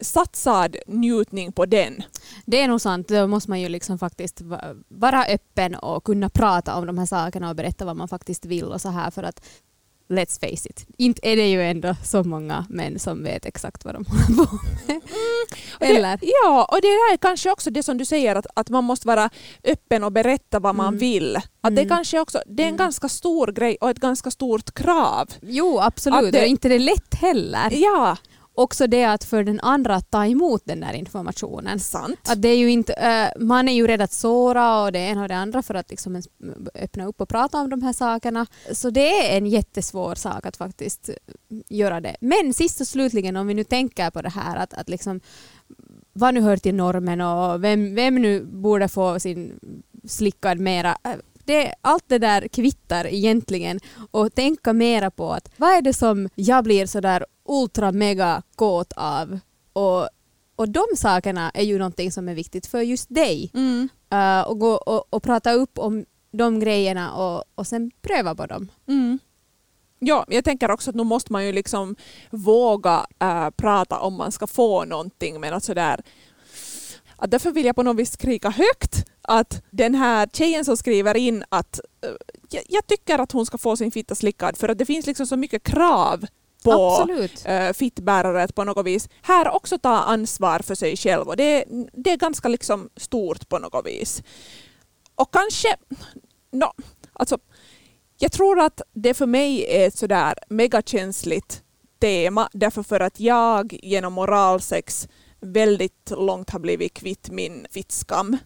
satsad 0.02 0.76
njutning 0.87 1.52
på 1.52 1.66
den. 1.66 2.02
Det 2.46 2.60
är 2.60 2.69
nog 2.69 2.81
sant, 2.81 3.08
då 3.08 3.26
måste 3.26 3.50
man 3.50 3.60
ju 3.60 3.69
liksom 3.69 3.99
faktiskt 3.99 4.40
va- 4.40 4.75
vara 4.88 5.25
öppen 5.25 5.75
och 5.75 6.04
kunna 6.04 6.28
prata 6.28 6.75
om 6.76 6.87
de 6.87 6.99
här 6.99 7.06
sakerna 7.06 7.49
och 7.50 7.56
berätta 7.56 7.84
vad 7.84 7.96
man 7.96 8.08
faktiskt 8.08 8.44
vill 8.46 8.64
och 8.64 8.81
så 8.81 8.88
här 8.88 9.10
för 9.10 9.22
att 9.22 9.44
let's 10.08 10.40
face 10.40 10.69
it, 10.69 10.87
inte 10.99 11.28
är 11.28 11.37
det 11.37 11.49
ju 11.50 11.62
ändå 11.62 11.94
så 12.04 12.25
många 12.25 12.66
män 12.69 12.99
som 12.99 13.25
vet 13.25 13.46
exakt 13.46 13.84
vad 13.84 13.94
de 13.94 14.04
håller 14.06 14.46
på 14.46 14.58
med. 14.87 15.00
Och 15.75 15.82
Eller? 15.87 16.16
Det, 16.16 16.26
ja, 16.44 16.64
och 16.70 16.76
det 16.82 16.88
där 16.88 17.12
är 17.12 17.16
kanske 17.16 17.50
också 17.50 17.70
det 17.70 17.82
som 17.82 17.98
du 17.98 18.05
säger 18.05 18.37
att, 18.37 18.46
att 18.55 18.69
man 18.70 18.84
måste 18.84 19.06
vara 19.06 19.31
öppen 19.64 20.05
och 20.05 20.12
berätta 20.12 20.60
vad 20.60 20.75
man 20.75 20.87
Mm. 20.88 20.98
vill. 20.98 21.37
Att 21.37 21.76
det, 21.76 21.82
Mm. 21.82 21.88
kanske 21.88 22.20
också, 22.20 22.43
det 22.46 22.62
är 22.62 22.66
en 22.66 22.75
Mm. 22.75 22.78
ganska 22.78 23.08
stor 23.08 23.52
grej 23.52 23.76
och 23.81 23.90
ett 23.90 23.98
ganska 23.98 24.31
stort 24.31 24.75
krav. 24.75 25.28
Jo, 25.43 25.78
absolut. 25.81 26.16
Att 26.19 26.25
Det... 26.25 26.31
det- 26.31 26.40
är 26.44 26.46
inte 26.48 26.69
det 26.69 26.78
lätt 26.78 27.14
heller. 27.14 27.70
Ja, 27.72 28.16
Också 28.54 28.87
det 28.87 29.04
att 29.04 29.25
för 29.25 29.44
den 29.44 29.60
andra 29.60 29.94
att 29.94 30.10
ta 30.10 30.26
emot 30.26 30.62
den 30.64 30.81
där 30.81 30.93
informationen. 30.93 31.81
sant. 31.81 32.19
Att 32.28 32.43
det 32.43 32.49
är 32.49 32.56
ju 32.56 32.70
inte, 32.70 32.93
eh, 32.93 33.43
man 33.44 33.69
är 33.69 33.72
ju 33.72 33.87
rädd 33.87 34.00
att 34.00 34.12
såra 34.12 34.82
och 34.82 34.93
det 34.93 34.99
ena 34.99 35.22
och 35.22 35.28
det 35.28 35.37
andra 35.37 35.62
för 35.62 35.75
att 35.75 35.90
liksom 35.90 36.12
ens 36.12 36.28
öppna 36.75 37.06
upp 37.06 37.20
och 37.20 37.28
prata 37.28 37.58
om 37.60 37.70
de 37.70 37.82
här 37.82 37.93
sakerna. 37.93 38.46
Så 38.72 38.91
det 38.91 39.32
är 39.32 39.38
en 39.38 39.46
jättesvår 39.46 40.15
sak 40.15 40.46
att 40.46 40.56
faktiskt 40.56 41.10
göra 41.69 42.00
det. 42.00 42.17
Men 42.20 42.55
sist 42.55 42.81
och 42.81 42.86
slutligen 42.86 43.36
om 43.36 43.46
vi 43.46 43.55
nu 43.55 43.65
tänker 43.65 44.10
på 44.10 44.22
det 44.22 44.31
här 44.31 44.56
att, 44.56 44.74
att 44.74 44.88
liksom 44.88 45.20
vad 46.12 46.34
nu 46.34 46.41
hör 46.41 46.56
till 46.56 46.74
normen 46.74 47.20
och 47.20 47.65
vem, 47.65 47.94
vem 47.94 48.15
nu 48.15 48.44
borde 48.44 48.88
få 48.88 49.20
sin 49.20 49.60
slickad 50.08 50.58
mera. 50.58 50.96
eh, 51.05 51.12
Det, 51.44 51.74
allt 51.81 52.05
det 52.06 52.19
där 52.19 52.48
kvittar 52.48 53.06
egentligen 53.06 53.81
och 54.10 54.34
tänka 54.34 54.72
mera 54.72 55.10
på 55.10 55.32
att 55.32 55.48
vad 55.56 55.70
är 55.70 55.82
det 55.82 55.93
som 55.93 56.29
jag 56.34 56.65
blir 56.65 56.86
sådär 56.86 57.24
ultra 57.52 57.92
mega 57.92 58.42
kåt 58.56 58.92
av 58.96 59.38
och, 59.72 60.08
och 60.56 60.68
de 60.68 60.84
sakerna 60.96 61.50
är 61.50 61.62
ju 61.62 61.78
någonting 61.78 62.12
som 62.12 62.28
är 62.28 62.34
viktigt 62.34 62.66
för 62.66 62.80
just 62.80 63.14
dig. 63.14 63.50
Mm. 63.54 63.88
Uh, 64.14 64.48
och, 64.48 64.58
gå 64.58 64.72
och, 64.72 65.14
och 65.14 65.22
prata 65.22 65.52
upp 65.52 65.78
om 65.78 66.04
de 66.32 66.60
grejerna 66.60 67.14
och, 67.14 67.44
och 67.54 67.66
sen 67.66 67.90
pröva 68.02 68.34
på 68.34 68.46
dem. 68.46 68.68
Mm. 68.88 69.18
Ja, 69.98 70.24
jag 70.28 70.44
tänker 70.44 70.70
också 70.70 70.90
att 70.90 70.96
nu 70.96 71.04
måste 71.04 71.32
man 71.32 71.46
ju 71.46 71.52
liksom 71.52 71.96
våga 72.30 73.06
äh, 73.18 73.50
prata 73.50 74.00
om 74.00 74.14
man 74.14 74.32
ska 74.32 74.46
få 74.46 74.84
någonting 74.84 75.40
men 75.40 75.54
att 75.54 75.64
sådär 75.64 76.00
att 77.16 77.30
därför 77.30 77.50
vill 77.50 77.66
jag 77.66 77.76
på 77.76 77.82
något 77.82 77.96
vis 77.96 78.12
skrika 78.12 78.50
högt 78.50 79.04
att 79.22 79.62
den 79.70 79.94
här 79.94 80.28
tjejen 80.32 80.64
som 80.64 80.76
skriver 80.76 81.16
in 81.16 81.44
att 81.48 81.80
äh, 82.04 82.10
jag, 82.68 82.86
tycker 82.86 83.18
att 83.18 83.32
hon 83.32 83.46
ska 83.46 83.58
få 83.58 83.76
sin 83.76 83.90
fitta 83.90 84.14
slickad 84.14 84.56
för 84.56 84.68
att 84.68 84.78
det 84.78 84.86
finns 84.86 85.06
liksom 85.06 85.26
så 85.26 85.36
mycket 85.36 85.62
krav 85.62 86.26
på 86.64 86.72
Absolut. 86.72 87.42
äh, 87.46 87.72
fittbärare 87.72 88.42
att 88.42 88.54
på 88.54 88.64
något 88.64 88.86
vis 88.86 89.08
här 89.22 89.50
också 89.50 89.78
ta 89.78 89.96
ansvar 89.98 90.58
för 90.58 90.74
sig 90.74 90.96
själv 90.96 91.28
och 91.28 91.36
det, 91.36 91.64
det 91.92 92.10
är 92.10 92.16
ganska 92.16 92.48
liksom 92.48 92.90
stort 92.96 93.48
på 93.48 93.58
något 93.58 93.86
vis. 93.86 94.22
Och 95.14 95.32
kanske, 95.32 95.76
no, 96.52 96.72
alltså 97.12 97.38
jag 98.19 98.32
tror 98.32 98.60
att 98.60 98.81
det 98.92 99.14
för 99.14 99.26
mig 99.26 99.66
är 99.69 99.86
ett 99.86 99.98
sådär 99.98 100.34
megakänsligt 100.48 101.62
tema 102.00 102.48
därför 102.52 102.82
för 102.82 103.00
att 103.00 103.20
jag 103.20 103.78
genom 103.82 104.12
moralsex 104.12 105.08
väldigt 105.40 106.10
långt 106.10 106.50
har 106.50 106.58
blivit 106.58 106.94
kvitt 106.94 107.31
min 107.31 107.66
fittskam. 107.70 108.36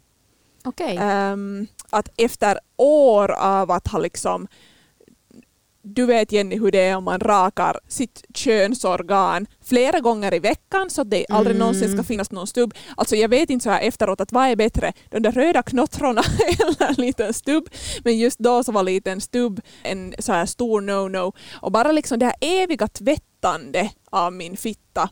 Okej. 0.65 0.97
Ehm, 1.01 1.67
att 1.91 2.09
efter 2.17 2.59
år 2.77 3.31
av 3.33 3.71
att 3.71 3.89
ha 3.89 3.99
liksom 3.99 4.49
du 5.89 6.07
vet 6.07 6.33
Jenny 6.33 6.59
hur 6.59 6.71
det 6.71 6.79
är 6.81 6.97
om 6.97 7.05
man 7.05 7.21
rakar 7.21 7.81
sitt 7.89 8.25
könsorgan 8.35 9.47
flera 9.65 10.01
gånger 10.01 10.35
i 10.35 10.39
veckan 10.39 10.91
så 10.91 11.01
att 11.03 11.11
det 11.11 11.27
aldrig 11.29 11.57
Mm. 11.57 11.59
någonsin 11.67 11.93
ska 11.93 12.03
finnas 12.03 12.31
någon 12.31 12.47
stubb. 12.47 12.75
Alltså 12.97 13.17
jag 13.17 13.29
vet 13.29 13.51
inte 13.51 13.63
så 13.63 13.71
här 13.71 13.81
efteråt 13.81 14.21
att 14.21 14.33
vad 14.33 14.47
är 14.49 14.57
bättre, 14.57 14.93
de 15.11 15.21
där 15.21 15.33
röda 15.33 15.63
knottrorna 15.63 16.23
eller 16.61 16.89
en 16.89 16.95
liten 16.95 17.35
stubb. 17.35 17.69
Men 18.05 18.19
just 18.19 18.39
då 18.39 18.65
så 18.65 18.73
var 18.73 18.83
liten 18.83 19.21
stubb 19.21 19.61
en 19.83 20.15
så 20.19 20.33
här 20.33 20.47
stor 20.47 20.81
no-no. 20.81 21.33
Och 21.61 21.73
bara 21.73 21.93
liksom 21.93 22.19
det 22.19 22.27
här 22.27 22.35
eviga 22.41 22.89
tvättande 22.89 23.91
av 24.11 24.33
min 24.33 24.57
fitta 24.57 25.09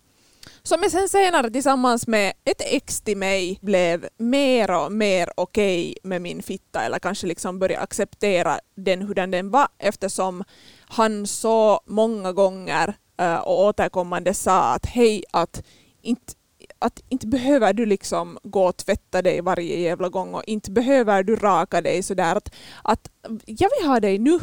som 0.63 0.83
jag 0.83 0.91
sen 0.91 1.09
senare 1.09 1.51
tillsammans 1.51 2.07
med 2.07 2.33
ett 2.45 2.63
ex 2.65 3.01
till 3.01 3.17
mig 3.17 3.59
blev 3.63 4.09
mer 4.19 4.85
och 4.85 4.93
mer 4.93 5.29
okej 5.37 5.97
med 6.03 6.23
min 6.23 6.43
fitta 6.43 6.83
eller 6.83 6.99
kanske 6.99 7.27
liksom 7.27 7.59
började 7.59 7.83
acceptera 7.83 8.59
den 8.77 9.03
hur 9.03 9.15
den 9.15 9.51
var 9.51 9.69
eftersom 9.79 10.45
han 10.89 11.27
så 11.27 11.81
många 11.87 12.33
gånger 12.33 12.95
eh, 13.21 13.37
och 13.37 13.65
återkommande 13.65 14.35
sa 14.35 14.75
att 14.75 14.87
hej 14.87 15.25
att 15.31 15.63
inte 16.03 16.33
att 16.79 17.03
inte 17.09 17.27
behöver 17.27 17.73
du 17.73 17.87
liksom 17.87 18.39
gå 18.43 18.67
och 18.67 18.77
tvätta 18.77 19.23
dig 19.23 19.41
varje 19.41 19.81
jävla 19.81 20.09
gång 20.09 20.35
och 20.35 20.43
inte 20.47 20.71
behöver 20.71 21.23
du 21.23 21.37
raka 21.37 21.81
dig 21.81 22.03
sådär 22.03 22.37
att, 22.37 22.55
att 22.83 23.11
jag 23.45 23.71
vill 23.79 23.89
ha 23.89 24.01
dig 24.01 24.19
nu 24.19 24.41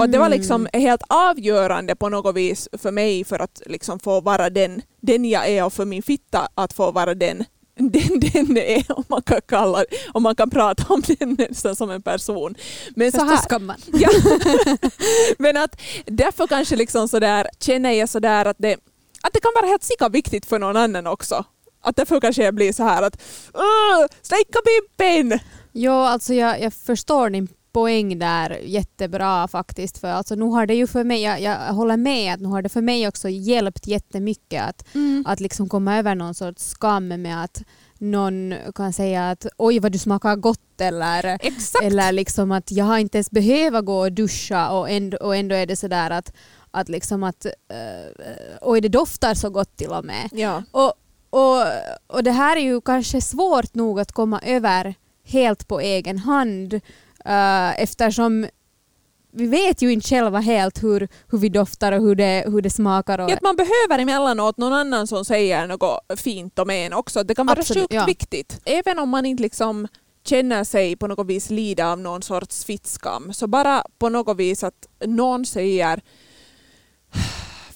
och 0.00 0.08
det 0.08 0.18
var 0.18 0.28
liksom 0.28 0.68
helt 0.72 1.02
avgörande 1.08 1.94
på 1.96 2.08
något 2.08 2.36
vis 2.36 2.68
för 2.72 2.90
mig 2.90 3.24
för 3.24 3.38
att 3.38 3.62
liksom 3.66 3.98
få 3.98 4.20
vara 4.20 4.50
den, 4.50 4.82
den 5.00 5.24
jag 5.24 5.48
är 5.48 5.64
och 5.64 5.72
för 5.72 5.84
min 5.84 6.02
fitta 6.02 6.48
att 6.54 6.72
få 6.72 6.90
vara 6.90 7.14
den 7.14 7.44
den, 7.78 8.20
den 8.20 8.56
är 8.56 8.92
om 8.98 9.04
man 9.08 9.22
kan 9.22 9.40
kalla 9.48 9.84
om 10.12 10.22
man 10.22 10.36
kan 10.36 10.50
prata 10.50 10.84
om 10.94 11.02
den 11.06 11.36
nästan 11.48 11.76
som 11.76 11.90
en 11.90 12.02
person. 12.02 12.54
Men 12.96 13.12
så 13.12 13.24
här, 13.24 13.36
ska 13.36 13.58
man. 13.58 13.76
Ja. 13.92 14.08
Men 15.38 15.56
att 15.56 15.80
därför 16.06 16.46
kanske 16.46 16.76
liksom 16.76 17.08
sådär, 17.08 17.46
känner 17.60 17.92
jag 17.92 18.08
sådär 18.08 18.44
att 18.44 18.56
det, 18.58 18.72
att 19.22 19.32
det 19.32 19.40
kan 19.40 19.52
vara 19.54 19.66
helt 19.66 19.82
sika 19.84 20.08
viktigt 20.08 20.46
för 20.46 20.58
någon 20.58 20.76
annan 20.76 21.06
också. 21.06 21.44
Att 21.82 21.96
därför 21.96 22.20
kanske 22.20 22.44
jag 22.44 22.54
blir 22.54 22.72
så 22.72 22.82
här 22.82 23.02
att 23.02 23.22
"Åh, 23.54 24.06
slicka 24.22 24.58
Pippen! 24.64 25.38
Jo, 25.72 25.92
alltså 25.92 26.34
jag, 26.34 26.60
jag 26.60 26.74
förstår 26.74 27.30
din 27.30 27.48
poäng 27.78 28.18
där 28.18 28.60
jättebra 28.64 29.48
faktiskt. 29.48 29.98
För 29.98 30.08
alltså, 30.08 30.34
nu 30.34 30.44
har 30.44 30.66
det 30.66 30.74
ju 30.74 30.86
för 30.86 31.04
mig, 31.04 31.22
jag, 31.22 31.40
jag 31.40 31.56
håller 31.56 31.96
med 31.96 32.34
att 32.34 32.40
nu 32.40 32.48
har 32.48 32.62
det 32.62 32.68
för 32.68 32.80
mig 32.82 33.08
också 33.08 33.28
hjälpt 33.28 33.86
jättemycket 33.86 34.62
att, 34.62 34.86
att 35.24 35.40
liksom 35.40 35.68
komma 35.68 35.98
över 35.98 36.14
någon 36.14 36.34
sorts 36.34 36.68
skam 36.68 37.08
med 37.08 37.44
att 37.44 37.62
någon 37.98 38.54
kan 38.74 38.92
säga 38.92 39.30
att 39.30 39.46
oj 39.56 39.78
vad 39.78 39.92
du 39.92 39.98
smakar 39.98 40.36
gott 40.36 40.80
eller, 40.80 41.38
Exakt! 41.42 41.84
eller 41.84 42.12
liksom 42.12 42.52
att 42.52 42.72
jag 42.72 42.84
har 42.84 42.98
inte 42.98 43.18
ens 43.18 43.30
behövt 43.30 43.84
gå 43.84 43.98
och 43.98 44.12
duscha 44.12 44.70
och 44.70 44.90
ändå, 44.90 45.16
och 45.16 45.36
ändå 45.36 45.54
är 45.54 45.66
det 45.66 45.76
sådär 45.76 46.10
att, 46.10 46.32
att 46.70 46.88
liksom 46.88 47.22
att 47.22 47.46
uh, 47.46 48.24
oj 48.60 48.80
det 48.80 48.88
doftar 48.88 49.34
så 49.34 49.50
gott 49.50 49.76
till 49.76 49.90
och 49.90 50.04
med. 50.04 50.28
Ja. 50.32 50.62
Och, 50.70 50.92
och, 51.30 51.66
och 52.06 52.22
det 52.22 52.32
här 52.32 52.56
är 52.56 52.60
ju 52.60 52.80
kanske 52.80 53.20
svårt 53.20 53.74
nog 53.74 54.00
att 54.00 54.12
komma 54.12 54.40
över 54.46 54.94
helt 55.24 55.68
på 55.68 55.80
egen 55.80 56.18
hand 56.18 56.80
uh, 57.28 57.80
eftersom 57.82 58.46
vi 59.32 59.46
vet 59.46 59.82
ju 59.82 59.92
inte 59.92 60.08
själva 60.08 60.40
helt 60.40 60.82
hur, 60.82 61.08
hur 61.30 61.38
vi 61.38 61.48
doftar 61.48 61.92
och 61.92 62.02
hur 62.02 62.14
det, 62.14 62.44
hur 62.46 62.62
det 62.62 62.70
smakar. 62.70 63.18
Och, 63.18 63.30
Ja, 63.30 63.34
att 63.34 63.42
man 63.42 63.56
behöver 63.56 63.98
emellanåt 64.02 64.58
någon 64.58 64.72
annan 64.72 65.06
som 65.06 65.24
säger 65.24 65.66
något 65.66 66.20
fint 66.20 66.58
om 66.58 66.70
en 66.70 66.92
också. 66.92 67.22
Det 67.22 67.34
kan 67.34 67.46
vara 67.46 67.58
Absolut, 67.58 67.82
sjukt 67.82 67.94
ja. 67.94 68.04
viktigt. 68.04 68.60
Även 68.64 68.98
om 68.98 69.08
man 69.08 69.26
inte 69.26 69.42
liksom 69.42 69.88
känner 70.24 70.64
sig 70.64 70.96
på 70.96 71.06
något 71.06 71.26
vis 71.26 71.50
lida 71.50 71.92
av 71.92 71.98
någon 72.00 72.22
sorts 72.22 72.64
fittskam 72.64 73.32
så 73.32 73.46
bara 73.46 73.84
på 73.98 74.08
något 74.08 74.36
vis 74.36 74.64
att 74.64 74.86
någon 75.04 75.46
säger 75.46 76.00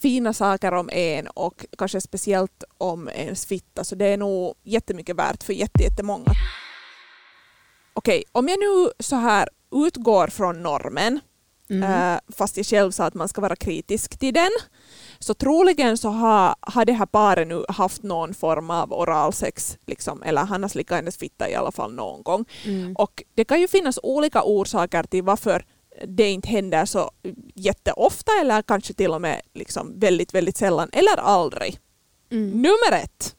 fina 0.01 0.33
saker 0.33 0.73
om 0.73 0.89
en 0.91 1.27
och 1.27 1.65
kanske 1.77 2.01
speciellt 2.01 2.63
om 2.77 3.09
ens 3.09 3.45
fitta 3.45 3.83
så 3.83 3.95
det 3.95 4.05
är 4.05 4.17
nog 4.17 4.53
jättemycket 4.63 5.15
värt 5.15 5.43
för 5.43 5.53
jätte- 5.53 5.83
jättemånga. 5.83 6.31
Okej, 7.93 8.23
om 8.31 8.47
jag 8.47 8.59
nu 8.59 8.91
så 8.99 9.15
här 9.15 9.49
utgår 9.71 10.27
från 10.27 10.63
normen 10.63 11.19
eh, 11.69 12.19
fast 12.37 12.57
jag 12.57 12.65
själv 12.65 12.91
sa 12.91 13.05
att 13.05 13.13
man 13.13 13.27
ska 13.27 13.41
vara 13.41 13.55
kritisk 13.55 14.17
till 14.19 14.33
den. 14.33 14.51
Så 15.19 15.33
troligen 15.33 15.97
så 15.97 16.09
har, 16.09 16.55
har 16.59 16.85
det 16.85 16.93
här 16.93 17.05
paret 17.05 17.47
nu 17.47 17.65
haft 17.69 18.03
någon 18.03 18.33
form 18.33 18.69
av 18.69 18.93
oralsex, 18.93 19.77
liksom, 19.85 20.23
eller 20.23 20.41
han 20.41 20.61
har 20.61 20.69
slickat 20.69 20.95
hennes 20.95 21.17
fitta 21.17 21.49
i 21.49 21.55
alla 21.55 21.71
fall 21.71 21.93
någon 21.93 22.23
gång. 22.23 22.45
Mm. 22.65 22.95
Och 22.95 23.23
det 23.35 23.45
kan 23.45 23.61
ju 23.61 23.67
finnas 23.67 23.99
olika 24.03 24.43
orsaker 24.43 25.03
till 25.03 25.23
varför 25.23 25.65
det 26.07 26.29
inte 26.29 26.49
händer 26.49 26.85
så 26.85 27.11
jätteofta 27.55 28.31
eller 28.41 28.61
kanske 28.61 28.93
till 28.93 29.11
och 29.11 29.21
med 29.21 29.41
liksom 29.53 29.99
väldigt, 29.99 30.33
väldigt 30.33 30.57
sällan 30.57 30.89
eller 30.93 31.17
aldrig. 31.17 31.79
Mm. 32.31 32.49
Nummer 32.49 33.03
ett. 33.03 33.35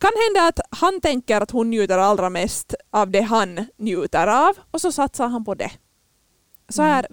Kan 0.00 0.10
hända 0.26 0.48
att 0.48 0.60
han 0.70 1.00
tänker 1.00 1.40
att 1.40 1.50
hon 1.50 1.70
njuter 1.70 1.98
allra 1.98 2.30
mest 2.30 2.74
av 2.90 3.10
det 3.10 3.20
han 3.20 3.66
njuter 3.76 4.26
av 4.26 4.56
och 4.70 4.80
så 4.80 4.92
satsar 4.92 5.28
han 5.28 5.44
på 5.44 5.54
det. 5.54 5.70
Så 6.68 6.82
här 6.82 7.06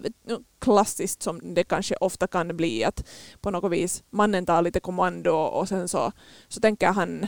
klassiskt 0.59 1.23
som 1.23 1.53
det 1.53 1.63
kanske 1.63 1.95
ofta 1.95 2.27
kan 2.27 2.57
bli 2.57 2.83
att 2.83 3.07
på 3.41 3.51
något 3.51 3.71
vis 3.71 4.03
mannen 4.09 4.45
tar 4.45 4.61
lite 4.61 4.79
kommando 4.79 5.31
och 5.31 5.69
sen 5.69 5.87
så, 5.87 6.11
så 6.47 6.61
tänker 6.61 6.87
han 6.87 7.27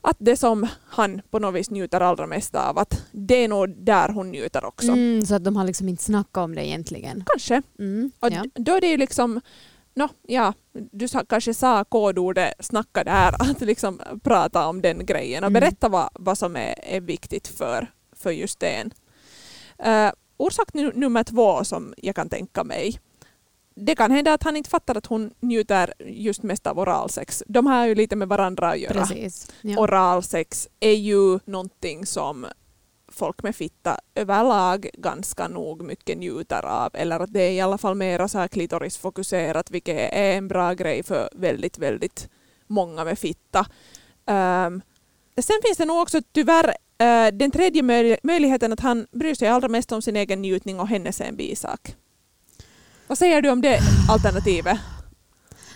att 0.00 0.16
det 0.18 0.36
som 0.36 0.66
han 0.86 1.22
på 1.30 1.38
något 1.38 1.54
vis 1.54 1.70
njuter 1.70 2.00
allra 2.00 2.26
mest 2.26 2.54
av, 2.54 2.78
att 2.78 3.04
det 3.12 3.44
är 3.44 3.48
nog 3.48 3.84
där 3.84 4.08
hon 4.08 4.30
njuter 4.30 4.64
också. 4.64 4.92
Mm, 4.92 5.26
så 5.26 5.34
att 5.34 5.44
de 5.44 5.56
har 5.56 5.64
liksom 5.64 5.88
inte 5.88 6.02
snackat 6.02 6.44
om 6.44 6.54
det 6.54 6.66
egentligen. 6.66 7.24
Kanske. 7.26 7.62
Mm, 7.78 8.10
ja. 8.20 8.44
då 8.54 8.76
är 8.76 8.80
det 8.80 8.86
ju 8.86 8.96
liksom, 8.96 9.40
no, 9.94 10.08
ja, 10.22 10.54
du 10.72 11.08
kanske 11.28 11.54
sa 11.54 11.84
kodordet 11.84 12.54
snacka 12.60 13.04
där, 13.04 13.34
att 13.50 13.60
liksom 13.60 14.00
prata 14.22 14.66
om 14.66 14.82
den 14.82 15.06
grejen 15.06 15.44
och 15.44 15.50
Mm. 15.50 15.60
berätta 15.60 15.88
vad, 15.88 16.08
vad 16.14 16.38
som 16.38 16.56
är, 16.56 16.74
är 16.82 17.00
viktigt 17.00 17.48
för, 17.48 17.90
för 18.16 18.30
just 18.30 18.60
den. 18.60 18.90
Uh, 19.86 20.12
orsak 20.36 20.74
nu, 20.74 20.92
nummer 20.94 21.24
två 21.24 21.64
som 21.64 21.94
jag 21.96 22.16
kan 22.16 22.28
tänka 22.28 22.64
mig, 22.64 23.00
det 23.74 23.94
kan 23.94 24.10
hända 24.10 24.32
att 24.34 24.42
han 24.42 24.56
inte 24.56 24.70
fattar 24.70 24.96
att 24.96 25.06
hon 25.06 25.30
njuter 25.40 25.94
just 26.06 26.42
mest 26.42 26.66
av 26.66 26.78
oralsex. 26.78 27.42
De 27.46 27.66
har 27.66 27.86
ju 27.86 27.94
lite 27.94 28.16
med 28.16 28.28
varandra 28.28 28.70
att 28.70 28.78
göra. 28.78 29.06
Precis. 29.06 29.50
Ja. 29.60 29.78
Oralsex 29.78 30.68
är 30.80 30.94
ju 30.94 31.38
någonting 31.44 32.06
som 32.06 32.46
folk 33.12 33.42
med 33.42 33.56
fitta 33.56 33.98
överlag 34.14 34.88
ganska 34.92 35.48
nog 35.48 35.82
mycket 35.82 36.18
njuter 36.18 36.64
av. 36.64 36.90
Eller 36.94 37.20
att 37.20 37.32
det 37.32 37.40
är 37.40 37.50
i 37.50 37.60
alla 37.60 37.78
fall 37.78 37.94
mer 37.94 38.26
så 38.26 38.38
här 38.38 38.48
klitorisfokuserat 38.48 39.70
vilket 39.70 40.12
är 40.12 40.36
en 40.36 40.48
bra 40.48 40.72
grej 40.72 41.02
för 41.02 41.28
väldigt, 41.32 41.78
väldigt 41.78 42.28
många 42.66 43.04
med 43.04 43.18
fitta. 43.18 43.60
Um, 44.26 44.82
sen 45.40 45.56
finns 45.64 45.78
det 45.78 45.84
nog 45.84 46.02
också 46.02 46.20
tyvärr 46.32 46.68
uh, 46.68 47.36
den 47.38 47.50
tredje 47.50 47.82
möj- 47.82 48.18
möjligheten 48.22 48.72
att 48.72 48.80
han 48.80 49.06
bryr 49.10 49.34
sig 49.34 49.48
allra 49.48 49.68
mest 49.68 49.92
om 49.92 50.02
sin 50.02 50.16
egen 50.16 50.42
njutning 50.42 50.80
och 50.80 50.88
hennes 50.88 51.20
är 51.20 51.24
en 51.24 51.36
bisak. 51.36 51.96
Vad 53.06 53.18
säger 53.18 53.42
du 53.42 53.50
om 53.50 53.60
det 53.60 53.78
alternativet? 54.10 54.78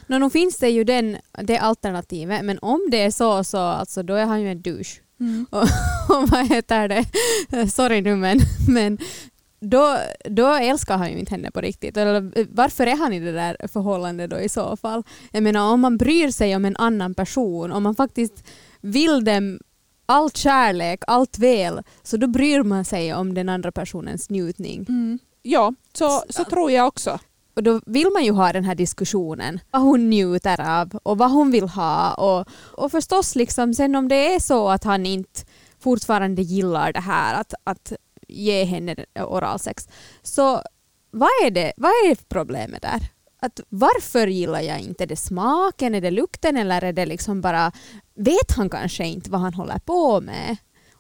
Nå, 0.07 0.19
nu 0.19 0.31
finns 0.31 0.59
det 0.59 0.69
ju 0.69 0.85
den, 0.85 1.17
det 1.33 1.59
alternativet, 1.59 2.45
men 2.45 2.59
om 2.59 2.89
det 2.91 3.03
är 3.03 3.11
så, 3.11 3.45
så 3.45 3.59
alltså, 3.59 4.03
då 4.03 4.15
är 4.15 4.25
han 4.25 4.43
ju 4.43 4.51
en 4.51 4.63
douche. 4.63 5.01
Och 6.09 6.29
vad 6.29 6.47
heter 6.47 6.89
det? 6.89 7.69
Sorry 7.71 8.01
nu 8.01 8.17
men, 8.17 8.41
men 8.69 8.99
då, 9.61 9.99
då 10.25 10.47
älskar 10.47 10.97
han 10.97 11.13
ju 11.13 11.19
inte 11.19 11.31
henne 11.31 11.51
på 11.51 11.61
riktigt. 11.61 11.97
Eller, 11.97 12.33
varför 12.55 12.87
är 12.87 12.97
han 12.97 13.13
i 13.13 13.21
det 13.21 13.33
där 13.33 13.57
förhållandet 13.69 14.31
då 14.31 14.39
i 14.39 14.49
så 14.49 14.77
fall? 14.77 15.03
Jag 15.33 15.43
menar 15.43 15.73
om 15.73 15.81
man 15.81 15.97
bryr 15.97 16.31
sig 16.31 16.57
om 16.57 16.65
en 16.65 16.77
annan 16.77 17.15
person, 17.15 17.73
om 17.73 17.83
man 17.83 17.95
faktiskt 17.95 18.45
vill 18.81 19.25
dem 19.25 19.59
allt 20.07 20.37
kärlek, 20.37 21.03
allt 21.07 21.39
väl, 21.39 21.83
så 22.03 22.17
då 22.17 22.27
bryr 22.27 22.63
man 22.63 22.85
sig 22.85 23.15
om 23.15 23.35
den 23.35 23.49
andra 23.49 23.73
personens 23.73 24.31
njutning. 24.31 24.87
Mm. 24.89 25.19
Ja, 25.43 25.75
så, 25.93 26.23
så 26.29 26.45
tror 26.45 26.71
jag 26.71 26.87
också. 26.87 27.19
Och 27.57 27.63
då 27.63 27.81
vill 27.87 28.11
man 28.13 28.25
ju 28.25 28.33
ha 28.33 28.53
den 28.53 28.65
här 28.65 28.75
diskussionen, 28.75 29.61
vad 29.71 29.83
hon 29.83 30.11
njuter 30.11 30.61
av 30.81 31.01
och 31.03 31.19
vad 31.19 31.31
hon 31.31 31.51
vill 31.51 31.69
ha. 31.69 32.15
Och, 32.15 32.49
och 32.85 32.91
förstås, 32.91 33.37
liksom, 33.37 33.75
sen 33.75 33.95
om 33.95 34.09
det 34.09 34.35
är 34.35 34.41
så 34.41 34.69
att 34.69 34.85
han 34.85 35.07
inte 35.07 35.41
fortfarande 35.79 36.43
gillar 36.43 36.93
det 36.93 37.01
här 37.01 37.41
att, 37.41 37.55
att 37.65 37.93
ge 38.29 38.65
henne 38.65 38.97
oralsex, 39.15 39.89
så 40.23 40.63
vad 41.11 41.29
är 41.45 41.51
det, 41.51 41.73
vad 41.77 41.91
är 41.91 42.09
det 42.09 42.29
problemet 42.29 42.83
där? 42.83 43.03
Att 43.41 43.61
varför 43.69 44.27
gillar 44.27 44.61
jag 44.61 44.81
inte 44.81 45.07
det 45.07 45.17
smaken, 45.17 45.95
är 45.95 46.01
det 46.01 46.11
lukten 46.11 46.57
eller 46.57 46.85
är 46.85 46.93
det 46.93 47.07
liksom 47.07 47.41
bara, 47.41 47.73
vet 48.15 48.53
han 48.57 48.71
kanske 48.71 49.07
inte 49.07 49.31
vad 49.31 49.41
han 49.41 49.55
håller 49.55 49.79
på 49.79 50.21
med? 50.21 50.57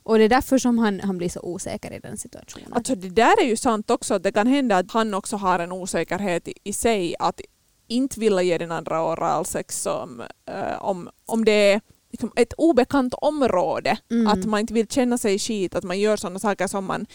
Och 0.06 0.18
det 0.18 0.24
är 0.24 0.28
därför 0.28 0.58
som 0.58 0.78
han, 0.78 1.00
han 1.00 1.18
blir 1.18 1.28
så 1.28 1.40
osäker 1.40 1.92
i 1.92 1.98
den 1.98 2.16
situationen. 2.16 2.72
Alltså 2.72 2.94
det 2.94 3.08
där 3.08 3.42
är 3.42 3.46
ju 3.46 3.56
sant 3.56 3.90
också, 3.90 4.14
att 4.14 4.22
det 4.22 4.32
kan 4.32 4.46
hända 4.46 4.76
att 4.76 4.90
han 4.90 5.14
också 5.14 5.36
har 5.36 5.58
en 5.58 5.72
osäkerhet 5.72 6.48
i, 6.48 6.54
i 6.64 6.72
sig 6.72 7.14
att 7.18 7.40
inte 7.88 8.20
vilja 8.20 8.42
ge 8.42 8.58
den 8.58 8.72
andra 8.72 9.04
oralsex 9.04 9.82
som, 9.82 10.22
eh, 10.46 10.82
om, 10.82 11.10
om 11.26 11.44
det 11.44 11.52
är 11.52 11.80
liksom 12.10 12.32
ett 12.36 12.52
obekant 12.52 13.14
område. 13.14 13.98
Mm. 14.10 14.26
Att 14.26 14.44
man 14.44 14.60
inte 14.60 14.74
vill 14.74 14.88
känna 14.88 15.18
sig 15.18 15.38
skit, 15.38 15.74
att 15.74 15.84
man 15.84 16.00
gör 16.00 16.16
sådana 16.16 16.38
saker 16.38 16.66
som 16.66 16.84
man 16.84 17.06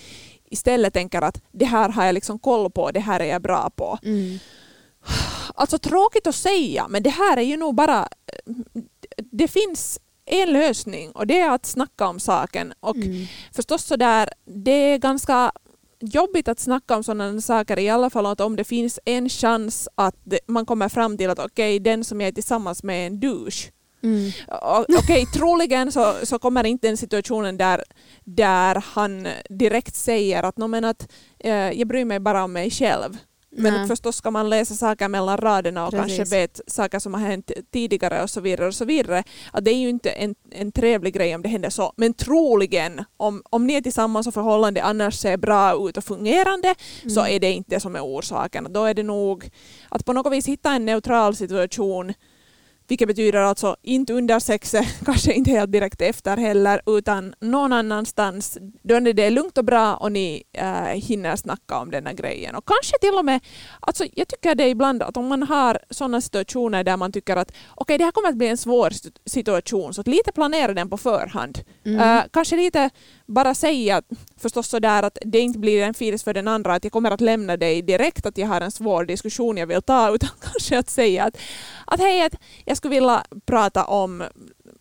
istället 0.46 0.94
tänker 0.94 1.22
att 1.22 1.42
det 1.52 1.66
här 1.66 1.90
har 1.90 2.06
jag 2.06 2.14
liksom 2.14 2.40
koll 2.40 2.72
på, 2.72 2.92
det 2.92 3.00
här 3.00 3.20
är 3.20 3.26
jag 3.26 3.42
bra 3.42 3.70
på. 3.76 3.98
Mm. 4.04 4.40
Alltså 5.56 5.78
tråkigt 5.78 6.28
att 6.28 6.36
säga, 6.36 6.88
men 6.90 7.04
det 7.04 7.10
här 7.10 7.38
är 7.38 7.42
ju 7.42 7.58
nog 7.58 7.76
bara... 7.76 8.08
Det 9.18 9.48
finns 9.48 10.00
en 10.32 10.54
lösning 10.54 11.12
och 11.12 11.28
det 11.28 11.40
är 11.40 11.50
att 11.50 11.66
snacka 11.66 12.08
om 12.08 12.20
saken. 12.20 12.74
Och 12.80 12.96
Mm. 12.96 13.26
förstås 13.56 13.84
så 13.84 13.96
där, 13.96 14.30
det 14.46 14.72
är 14.72 14.98
ganska 14.98 15.52
jobbigt 16.00 16.48
att 16.48 16.60
snacka 16.60 16.96
om 16.96 17.04
sådana 17.04 17.42
saker 17.42 17.80
i 17.80 17.90
alla 17.90 18.10
fall 18.10 18.26
att 18.26 18.42
om 18.42 18.56
det 18.56 18.64
finns 18.64 19.00
en 19.06 19.30
chans 19.30 19.90
att 19.96 20.16
man 20.48 20.66
kommer 20.66 20.90
fram 20.90 21.18
till 21.18 21.30
att 21.30 21.40
okej, 21.40 21.80
den 21.80 22.04
som 22.04 22.22
jag 22.22 22.28
är 22.28 22.32
tillsammans 22.32 22.84
med 22.84 23.04
är 23.04 23.08
en 23.08 23.20
douche. 23.20 23.72
Mm. 24.04 24.32
Okej, 25.00 25.26
troligen 25.34 25.92
så, 25.92 26.14
så 26.24 26.40
kommer 26.40 26.64
inte 26.66 26.88
den 26.88 26.98
situationen 26.98 27.58
där, 27.58 27.84
där 28.24 28.84
han 28.94 29.28
direkt 29.50 29.96
säger 29.96 30.44
att, 30.44 30.58
"Nå, 30.58 30.68
men 30.68 30.86
att 30.86 31.12
eh, 31.40 31.52
jag 31.72 31.88
bryr 31.88 32.06
mig 32.06 32.20
bara 32.20 32.44
om 32.44 32.54
mig 32.54 32.72
själv. 32.72 33.18
Men 33.54 33.74
Nej. 33.74 33.88
förstås 33.88 34.16
ska 34.16 34.32
man 34.32 34.50
läsa 34.50 34.74
saker 34.76 35.08
mellan 35.08 35.38
raderna 35.38 35.86
och 35.88 35.92
Precis. 35.94 36.18
kanske 36.18 36.36
vet 36.38 36.62
saker 36.68 37.00
som 37.00 37.14
har 37.14 37.22
hänt 37.22 37.52
tidigare 37.74 38.24
och 38.24 38.30
så 38.30 38.42
vidare. 38.42 38.68
och 38.68 38.76
så 38.76 38.86
vidare. 38.86 39.24
Att 39.54 39.66
det 39.66 39.72
är 39.72 39.76
ju 39.76 39.90
inte 39.90 40.10
en, 40.10 40.36
en 40.52 40.72
trevlig 40.72 41.14
grej 41.14 41.36
om 41.36 41.42
det 41.42 41.50
händer 41.50 41.70
så. 41.70 41.94
Men 41.98 42.14
troligen, 42.14 43.04
om, 43.18 43.42
om 43.50 43.68
ni 43.68 43.74
är 43.74 43.82
tillsammans 43.82 44.28
och 44.28 44.34
förhållande 44.34 44.84
annars 44.84 45.16
ser 45.16 45.38
bra 45.38 45.90
ut 45.90 45.98
och 45.98 46.04
fungerande 46.04 46.76
så 47.08 47.20
Mm. 47.20 47.36
är 47.36 47.40
det 47.40 47.52
inte 47.52 47.76
det 47.76 47.80
som 47.80 47.96
är 47.96 48.02
orsaken. 48.02 48.68
Då 48.70 48.86
är 48.86 48.94
det 48.94 49.04
nog 49.04 49.50
att 49.90 50.06
på 50.06 50.14
något 50.14 50.34
vis 50.34 50.48
hitta 50.48 50.72
en 50.74 50.86
neutral 50.86 51.36
situation 51.36 52.14
vilket 52.92 53.08
betyder 53.08 53.40
alltså 53.40 53.76
inte 53.82 54.14
under 54.14 54.40
sexet, 54.40 54.86
kanske 55.06 55.34
inte 55.34 55.52
helt 55.52 55.72
direkt 55.72 56.02
efter 56.02 56.38
heller, 56.38 56.82
utan 56.86 57.34
någon 57.40 57.74
annanstans 57.74 58.58
då 58.84 59.00
när 59.00 59.14
det 59.14 59.24
är 59.24 59.32
lugnt 59.32 59.58
och 59.58 59.66
bra 59.66 59.96
och 59.96 60.12
ni 60.12 60.44
äh, 60.54 60.84
hinner 60.84 61.36
snacka 61.36 61.78
om 61.78 61.92
den 61.92 62.06
här 62.06 62.14
grejen. 62.14 62.56
Och 62.56 62.66
kanske 62.66 62.98
till 63.02 63.14
och 63.18 63.26
med, 63.26 63.40
alltså 63.80 64.06
jag 64.14 64.28
tycker 64.28 64.56
det 64.56 64.70
ibland 64.70 65.04
att 65.04 65.18
om 65.18 65.28
man 65.28 65.44
har 65.44 65.80
sådana 65.90 66.22
situationer 66.22 66.84
där 66.84 66.98
man 66.98 67.12
tycker 67.12 67.36
att 67.38 67.52
okej 67.76 67.98
det 67.98 68.04
här 68.04 68.12
kommer 68.12 68.30
att 68.30 68.36
bli 68.36 68.48
en 68.48 68.58
svår 68.58 68.92
situation, 69.26 69.94
så 69.94 70.02
att 70.02 70.08
lite 70.08 70.32
planera 70.32 70.74
den 70.74 70.90
på 70.90 70.98
förhand. 70.98 71.60
Mm. 71.86 72.18
Äh, 72.18 72.24
kanske 72.32 72.56
lite 72.56 72.90
bara 73.26 73.56
säga 73.56 74.02
förstås 74.42 74.68
så 74.68 74.80
där 74.80 75.04
att 75.04 75.18
det 75.26 75.40
inte 75.40 75.60
blir 75.60 75.84
en 75.84 75.94
filis 75.94 76.24
för 76.24 76.34
den 76.34 76.48
andra 76.48 76.74
att 76.74 76.84
jag 76.84 76.94
kommer 76.94 77.12
att 77.12 77.22
lämna 77.22 77.58
dig 77.58 77.82
direkt 77.82 78.26
att 78.26 78.38
jag 78.38 78.48
har 78.48 78.62
en 78.62 78.72
svår 78.72 79.06
diskussion 79.06 79.58
jag 79.58 79.68
vill 79.68 79.82
ta 79.82 80.10
utan 80.16 80.30
kanske 80.42 80.80
att 80.80 80.90
säga 80.90 81.24
att, 81.24 81.38
att 81.86 82.00
hej 82.00 82.26
att 82.26 82.36
jag 82.66 82.78
skulle 82.78 82.96
vilja 82.96 83.26
prata 83.46 83.86
om, 83.86 84.24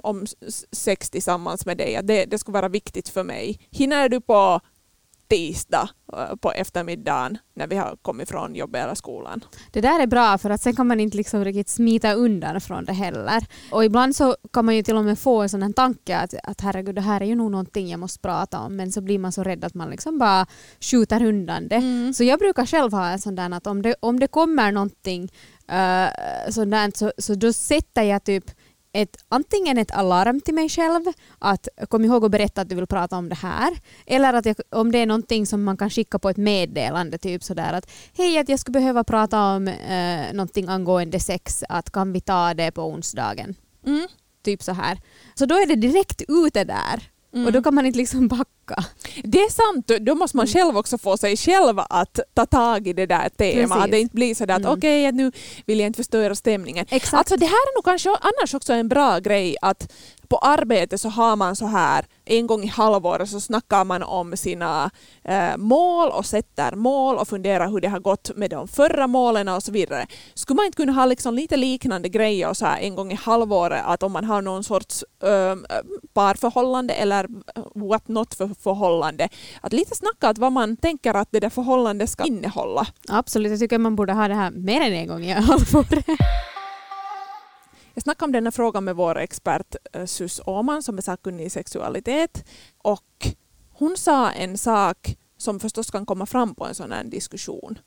om 0.02 0.26
sex 0.72 1.10
tillsammans 1.10 1.66
med 1.66 1.76
dig, 1.76 1.96
att 1.96 2.06
det, 2.06 2.24
det 2.24 2.38
skulle 2.38 2.52
vara 2.52 2.68
viktigt 2.68 3.08
för 3.08 3.24
mig. 3.24 3.60
Hinner 3.70 4.08
du 4.08 4.20
på 4.20 4.60
tisdag 5.30 5.88
eh, 6.12 6.36
på 6.36 6.52
eftermiddagen 6.52 7.38
när 7.54 7.66
vi 7.66 7.76
har 7.76 7.96
kommit 8.02 8.28
från 8.28 8.54
jobbet 8.54 8.84
eller 8.84 8.94
skolan? 8.94 9.44
Det 9.72 9.80
där 9.80 10.00
är 10.00 10.06
bra 10.06 10.38
för 10.38 10.50
att 10.50 10.62
sen 10.62 10.76
kan 10.76 10.86
man 10.86 11.00
inte 11.00 11.16
liksom 11.16 11.44
riktigt 11.44 11.68
smita 11.68 12.12
undan 12.12 12.60
från 12.60 12.84
det 12.84 12.92
heller. 12.92 13.46
Och 13.72 13.84
ibland 13.84 14.16
så 14.16 14.36
kan 14.52 14.64
man 14.64 14.76
ju 14.76 14.82
till 14.82 14.96
och 14.96 15.04
med 15.04 15.18
få 15.18 15.42
en 15.42 15.48
sån 15.48 15.62
här 15.62 15.72
tanke 15.72 16.16
att, 16.16 16.34
att 16.44 16.60
herregud 16.60 16.94
det 16.94 17.00
här 17.00 17.20
är 17.20 17.26
ju 17.26 17.34
nog 17.34 17.50
någonting 17.50 17.88
jag 17.88 18.00
måste 18.00 18.18
prata 18.20 18.58
om 18.58 18.76
men 18.76 18.92
så 18.92 19.00
blir 19.00 19.18
man 19.18 19.32
så 19.32 19.42
rädd 19.42 19.64
att 19.64 19.74
man 19.74 19.90
liksom 19.90 20.18
bara 20.18 20.46
skjuter 20.80 21.24
undan 21.24 21.68
det. 21.68 21.76
Mm. 21.76 22.14
Så 22.14 22.24
jag 22.24 22.38
brukar 22.38 22.66
själv 22.66 22.92
ha 22.92 23.08
en 23.08 23.18
sån 23.18 23.34
där 23.34 23.50
att 23.50 23.66
om 23.66 23.82
det, 23.82 23.94
om 24.00 24.20
det 24.20 24.26
kommer 24.26 24.72
någonting 24.72 25.22
uh, 25.72 26.50
sånt 26.50 26.70
där, 26.70 26.92
så, 26.98 27.12
så 27.18 27.34
då 27.34 27.52
sätter 27.52 28.02
jag 28.02 28.24
typ 28.24 28.50
ett, 28.92 29.16
antingen 29.28 29.78
ett 29.78 29.90
alarm 29.90 30.40
till 30.40 30.54
mig 30.54 30.68
själv, 30.68 31.02
att 31.38 31.68
kom 31.88 32.04
ihåg 32.04 32.24
att 32.24 32.30
berätta 32.30 32.60
att 32.60 32.68
du 32.68 32.74
vill 32.74 32.86
prata 32.86 33.16
om 33.16 33.28
det 33.28 33.34
här, 33.34 33.78
eller 34.06 34.34
att 34.34 34.46
jag, 34.46 34.56
om 34.70 34.92
det 34.92 34.98
är 34.98 35.06
någonting 35.06 35.46
som 35.46 35.62
man 35.64 35.76
kan 35.76 35.90
skicka 35.90 36.18
på 36.18 36.30
ett 36.30 36.36
meddelande, 36.36 37.18
typ 37.18 37.44
sådär 37.44 37.72
att 37.72 37.90
hej 38.16 38.38
att 38.38 38.48
jag 38.48 38.58
skulle 38.58 38.80
behöva 38.80 39.04
prata 39.04 39.42
om 39.42 39.68
uh, 39.68 40.32
någonting 40.32 40.68
angående 40.68 41.20
sex, 41.20 41.64
att 41.68 41.90
kan 41.90 42.12
vi 42.12 42.20
ta 42.20 42.54
det 42.54 42.70
på 42.72 42.82
onsdagen? 42.82 43.54
Mm. 43.86 44.08
Typ 44.42 44.62
så 44.62 44.72
här. 44.72 44.98
Så 45.34 45.46
då 45.46 45.54
är 45.54 45.66
det 45.66 45.76
direkt 45.76 46.22
ute 46.28 46.64
där 46.64 47.10
Mm. 47.32 47.46
och 47.46 47.52
då 47.52 47.62
kan 47.62 47.74
man 47.74 47.86
inte 47.86 47.98
liksom 47.98 48.28
backa. 48.28 48.44
Det 49.24 49.38
är 49.38 49.50
sant, 49.50 50.04
då 50.06 50.14
måste 50.14 50.36
man 50.36 50.46
Mm. 50.46 50.52
själv 50.52 50.76
också 50.78 50.98
få 50.98 51.16
sig 51.16 51.36
själv 51.36 51.80
att 51.90 52.20
ta 52.34 52.46
tag 52.46 52.86
i 52.86 52.92
det 52.92 53.06
där 53.06 53.28
temat. 53.28 53.84
Att 53.84 53.90
det 53.90 54.00
inte 54.00 54.14
blir 54.14 54.34
sådär 54.34 54.54
att 54.54 54.60
Mm. 54.60 54.72
okej, 54.78 55.06
att 55.06 55.14
nu 55.14 55.32
vill 55.66 55.78
jag 55.80 55.86
inte 55.86 55.96
förstöra 55.96 56.34
stämningen. 56.34 56.86
Exakt. 56.90 57.14
Alltså 57.14 57.36
det 57.36 57.46
här 57.46 57.52
är 57.52 57.76
nog 57.76 57.84
kanske 57.84 58.08
annars 58.10 58.54
också 58.54 58.72
en 58.72 58.88
bra 58.88 59.18
grej 59.18 59.56
att 59.62 59.92
på 60.28 60.38
arbetet 60.38 61.00
så 61.00 61.08
har 61.08 61.36
man 61.36 61.56
så 61.56 61.66
här 61.66 62.06
en 62.24 62.46
gång 62.46 62.64
i 62.64 62.66
halvåret 62.66 63.28
så 63.30 63.40
snackar 63.40 63.84
man 63.84 64.02
om 64.02 64.36
sina 64.36 64.90
eh, 65.24 65.56
mål 65.56 66.08
och 66.10 66.26
sätter 66.26 66.74
mål 66.76 67.16
och 67.16 67.28
funderar 67.28 67.68
hur 67.70 67.80
det 67.80 67.88
har 67.88 67.98
gått 68.00 68.30
med 68.36 68.50
de 68.50 68.68
förra 68.68 69.06
målen 69.06 69.48
och 69.48 69.62
så 69.62 69.72
vidare. 69.72 70.06
Skulle 70.34 70.56
man 70.56 70.66
inte 70.66 70.76
kunna 70.76 70.92
ha 70.92 71.06
liksom 71.06 71.34
lite 71.34 71.56
liknande 71.56 72.08
grejer 72.08 72.54
så 72.54 72.66
här 72.66 72.78
en 72.80 72.94
gång 72.94 73.12
i 73.12 73.14
halvåret 73.14 73.82
att 73.86 74.02
om 74.02 74.12
man 74.12 74.24
har 74.24 74.42
någon 74.42 74.64
sorts 74.64 75.04
eh, 75.22 75.56
parförhållande 76.14 76.94
eller 76.94 77.26
what 77.74 78.08
not 78.08 78.34
för 78.34 78.50
förhållande 78.60 79.28
att 79.60 79.72
lite 79.72 79.96
snacka 79.96 80.28
att 80.28 80.38
vad 80.38 80.52
man 80.52 80.76
tänker 80.76 81.14
att 81.14 81.28
det 81.30 81.40
där 81.40 81.50
förhållandet 81.50 82.10
ska 82.10 82.24
innehålla. 82.24 82.86
Absolut, 83.08 83.50
jag 83.50 83.60
tycker 83.60 83.78
man 83.78 83.96
borde 83.96 84.12
ha 84.12 84.28
det 84.28 84.34
här 84.34 84.50
mer 84.50 84.80
än 84.80 84.92
en 84.92 85.06
gång 85.08 85.24
i 85.24 85.32
halvåret. 85.32 86.04
Jag 87.94 88.02
snackade 88.02 88.24
om 88.24 88.32
denna 88.32 88.52
fråga 88.52 88.80
med 88.80 88.96
vår 88.96 89.18
expert 89.18 89.76
eh, 89.92 90.04
Sus 90.04 90.40
Åman 90.46 90.82
som 90.82 90.98
är 90.98 91.02
sakkunnig 91.02 91.44
i 91.44 91.50
sexualitet 91.50 92.44
och 92.78 93.28
hon 93.70 93.96
sa 93.96 94.30
en 94.30 94.58
sak 94.58 95.16
som 95.36 95.60
förstås 95.60 95.90
kan 95.90 96.06
komma 96.06 96.26
fram 96.26 96.54
på 96.54 96.66
en 96.66 96.74
sån 96.74 96.92
här 96.92 97.04
diskussion. 97.04 97.78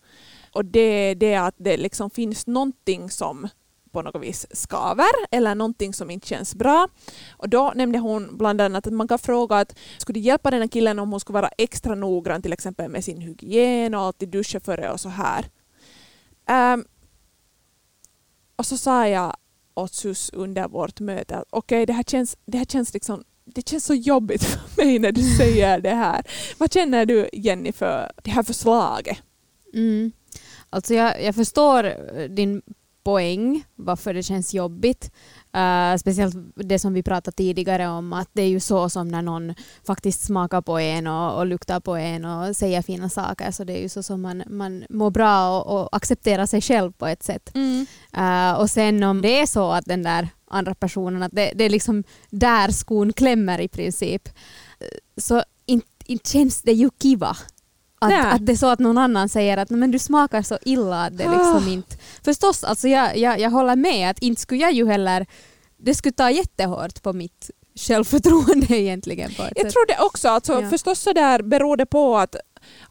Och 0.51 0.65
det 0.65 0.79
är 0.79 1.15
det 1.15 1.35
att 1.35 1.55
det 1.57 1.77
liksom 1.77 2.09
finns 2.09 2.47
någonting 2.47 3.09
som 3.09 3.47
på 3.93 4.01
något 4.01 4.23
vis 4.23 4.45
skaver 4.51 5.11
eller 5.31 5.55
någonting 5.55 5.93
som 5.93 6.09
inte 6.09 6.27
känns 6.27 6.55
bra. 6.55 6.87
Och 7.31 7.49
då 7.49 7.73
nämnde 7.75 7.99
hon 7.99 8.37
bland 8.37 8.61
annat 8.61 8.87
att 8.87 8.93
man 8.93 9.07
kan 9.07 9.19
fråga 9.19 9.55
att 9.55 9.75
skulle 9.97 10.19
det 10.19 10.23
hjälpa 10.25 10.51
den 10.51 10.61
här 10.61 10.67
killen 10.67 10.99
om 10.99 11.11
hon 11.11 11.19
skulle 11.19 11.39
vara 11.39 11.51
extra 11.57 11.95
noggrann 11.95 12.41
till 12.41 12.53
exempel 12.53 12.91
med 12.91 13.03
sin 13.03 13.21
hygien 13.21 13.93
och 13.93 14.01
alltid 14.01 14.29
duscha 14.29 14.59
före 14.59 14.91
och 14.91 14.99
så 14.99 15.09
här. 15.09 15.45
Um, 16.73 16.85
och 18.55 18.65
så 18.65 18.77
sa 18.77 19.07
jag 19.07 19.35
åt 19.75 19.93
Sus 19.93 20.29
under 20.33 20.67
vårt 20.67 20.99
möte 20.99 21.37
att 21.37 21.45
okej, 21.49 21.85
det 21.85 21.93
här 21.93 22.03
känns, 22.03 22.37
det 22.45 22.57
här 22.57 22.65
känns 22.65 22.93
liksom 22.93 23.23
det 23.45 23.69
känns 23.69 23.85
så 23.85 23.93
jobbigt 23.93 24.43
för 24.43 24.85
mig 24.85 24.99
när 24.99 25.11
du 25.11 25.21
säger 25.21 25.79
det 25.79 25.93
här. 25.93 26.23
Vad 26.57 26.73
känner 26.73 27.05
du 27.05 27.29
Jenny 27.33 27.71
för 27.71 28.11
det 28.23 28.31
här 28.31 28.43
förslaget? 28.43 29.17
Mm. 29.73 30.11
Alltså 30.69 30.93
jag, 30.93 31.23
jag 31.23 31.35
förstår 31.35 31.83
din 32.27 32.61
poäng 33.03 33.63
varför 33.75 34.13
det 34.13 34.23
känns 34.23 34.53
jobbigt. 34.53 35.11
Eh, 35.53 35.95
speciellt 35.97 36.35
det 36.55 36.79
som 36.79 36.93
vi 36.93 37.03
pratade 37.03 37.35
tidigare 37.35 37.87
om 37.87 38.13
att 38.13 38.29
det 38.33 38.41
är 38.41 38.47
ju 38.47 38.59
så 38.59 38.89
som 38.89 39.07
när 39.07 39.21
någon 39.21 39.53
faktiskt 39.87 40.21
smakar 40.21 40.61
på 40.61 40.79
en 40.79 41.07
och, 41.07 41.37
och 41.37 41.45
luktar 41.45 41.79
på 41.79 41.95
en 41.95 42.25
och 42.25 42.55
säger 42.55 42.81
fina 42.81 43.09
saker 43.09 43.51
så 43.51 43.63
det 43.63 43.77
är 43.77 43.81
ju 43.81 43.89
så 43.89 44.03
som 44.03 44.21
man, 44.21 44.43
man 44.49 44.83
mår 44.89 45.11
bra 45.11 45.61
och, 45.61 45.81
och 45.81 45.95
accepterar 45.95 46.45
sig 46.45 46.61
själv 46.61 46.91
på 46.91 47.07
ett 47.07 47.23
sätt. 47.23 47.51
Eh, 48.13 48.53
och 48.53 48.69
sen 48.69 49.03
om 49.03 49.21
det 49.21 49.41
är 49.41 49.45
så 49.45 49.71
att 49.71 49.85
den 49.85 50.03
där 50.03 50.27
andra 50.47 50.75
personen, 50.75 51.23
att 51.23 51.31
det, 51.31 51.51
det 51.55 51.63
är 51.63 51.69
liksom 51.69 52.03
där 52.29 52.71
skon 52.71 53.13
klämmer 53.13 53.61
i 53.61 53.67
princip, 53.67 54.27
eh, 54.79 54.87
så 55.17 55.43
inte 55.65 55.87
inte 56.05 56.29
känns 56.29 56.61
det 56.61 56.71
ju 56.71 56.89
kiva. 57.01 57.37
Nej. 58.09 58.19
Att, 58.19 58.33
att 58.33 58.45
det 58.45 58.51
är 58.51 58.55
så 58.55 58.67
att 58.67 58.79
någon 58.79 58.97
annan 58.97 59.29
säger 59.29 59.57
att 59.57 59.69
"Nej, 59.69 59.79
men 59.79 59.91
du 59.91 59.99
smakar 59.99 60.41
så 60.41 60.57
illa 60.65 61.05
att 61.05 61.17
det 61.17 61.23
liksom 61.23 61.63
Ah. 61.67 61.71
inte... 61.71 61.95
Förstås, 62.25 62.63
alltså 62.63 62.87
jag, 62.87 63.17
jag, 63.17 63.39
jag 63.39 63.49
håller 63.49 63.75
med 63.75 64.09
att 64.09 64.19
inte 64.19 64.41
skulle 64.41 64.61
jag 64.61 64.71
ju 64.71 64.87
heller... 64.87 65.25
Det 65.77 65.93
skulle 65.95 66.13
ta 66.13 66.31
jättehårt 66.31 67.03
på 67.03 67.13
mitt 67.13 67.49
självförtroende 67.79 68.65
egentligen. 68.79 69.31
På 69.33 69.43
Jag 69.55 69.69
tror 69.69 69.87
det 69.87 69.97
också. 70.05 70.29
Alltså, 70.29 70.61
Ja. 70.61 70.69
Förstås 70.69 70.99
så 70.99 71.13
där 71.13 71.41
beror 71.41 71.77
det 71.77 71.85
på 71.85 72.17
att, 72.17 72.35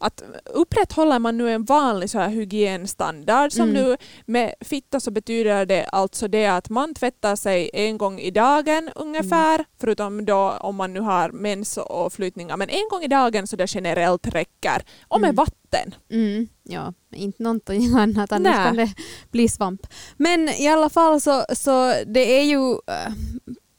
att 0.05 0.23
upprätthåller 0.45 1.19
man 1.19 1.37
nu 1.37 1.49
en 1.51 1.63
vanlig 1.63 2.09
så 2.09 2.19
här 2.19 2.29
hygienstandard 2.29 3.51
som 3.51 3.69
Mm. 3.69 3.73
nu 3.83 3.97
med 4.25 4.53
fitta 4.61 4.99
så 4.99 5.11
betyder 5.11 5.65
det 5.65 5.85
alltså 5.85 6.27
det 6.27 6.45
att 6.47 6.69
man 6.69 6.93
tvättar 6.93 7.35
sig 7.35 7.69
en 7.73 7.97
gång 7.97 8.19
i 8.19 8.31
dagen 8.31 8.89
ungefär 8.95 9.55
Mm. 9.55 9.65
förutom 9.79 10.25
då 10.25 10.57
om 10.59 10.75
man 10.75 10.93
nu 10.93 10.99
har 10.99 11.29
mens 11.31 11.77
och 11.77 12.13
flytningar 12.13 12.57
men 12.57 12.69
en 12.69 12.87
gång 12.91 13.03
i 13.03 13.07
dagen 13.07 13.47
så 13.47 13.55
det 13.55 13.75
generellt 13.75 14.27
räcker 14.27 14.83
och 15.07 15.21
med 15.21 15.27
Mm. 15.29 15.35
vatten. 15.35 15.95
Mm, 16.11 16.47
ja, 16.63 16.93
inte 17.15 17.43
någonting 17.43 17.93
annat 17.95 18.31
annars 18.31 18.55
Nej. 18.55 18.65
kan 18.65 18.75
det 18.75 18.93
bli 19.31 19.47
svamp. 19.49 19.87
Men 20.17 20.49
i 20.49 20.67
alla 20.67 20.89
fall 20.89 21.21
så, 21.21 21.45
så 21.55 21.93
det 22.07 22.39
är 22.39 22.43
ju 22.43 22.71
eh, 22.71 23.13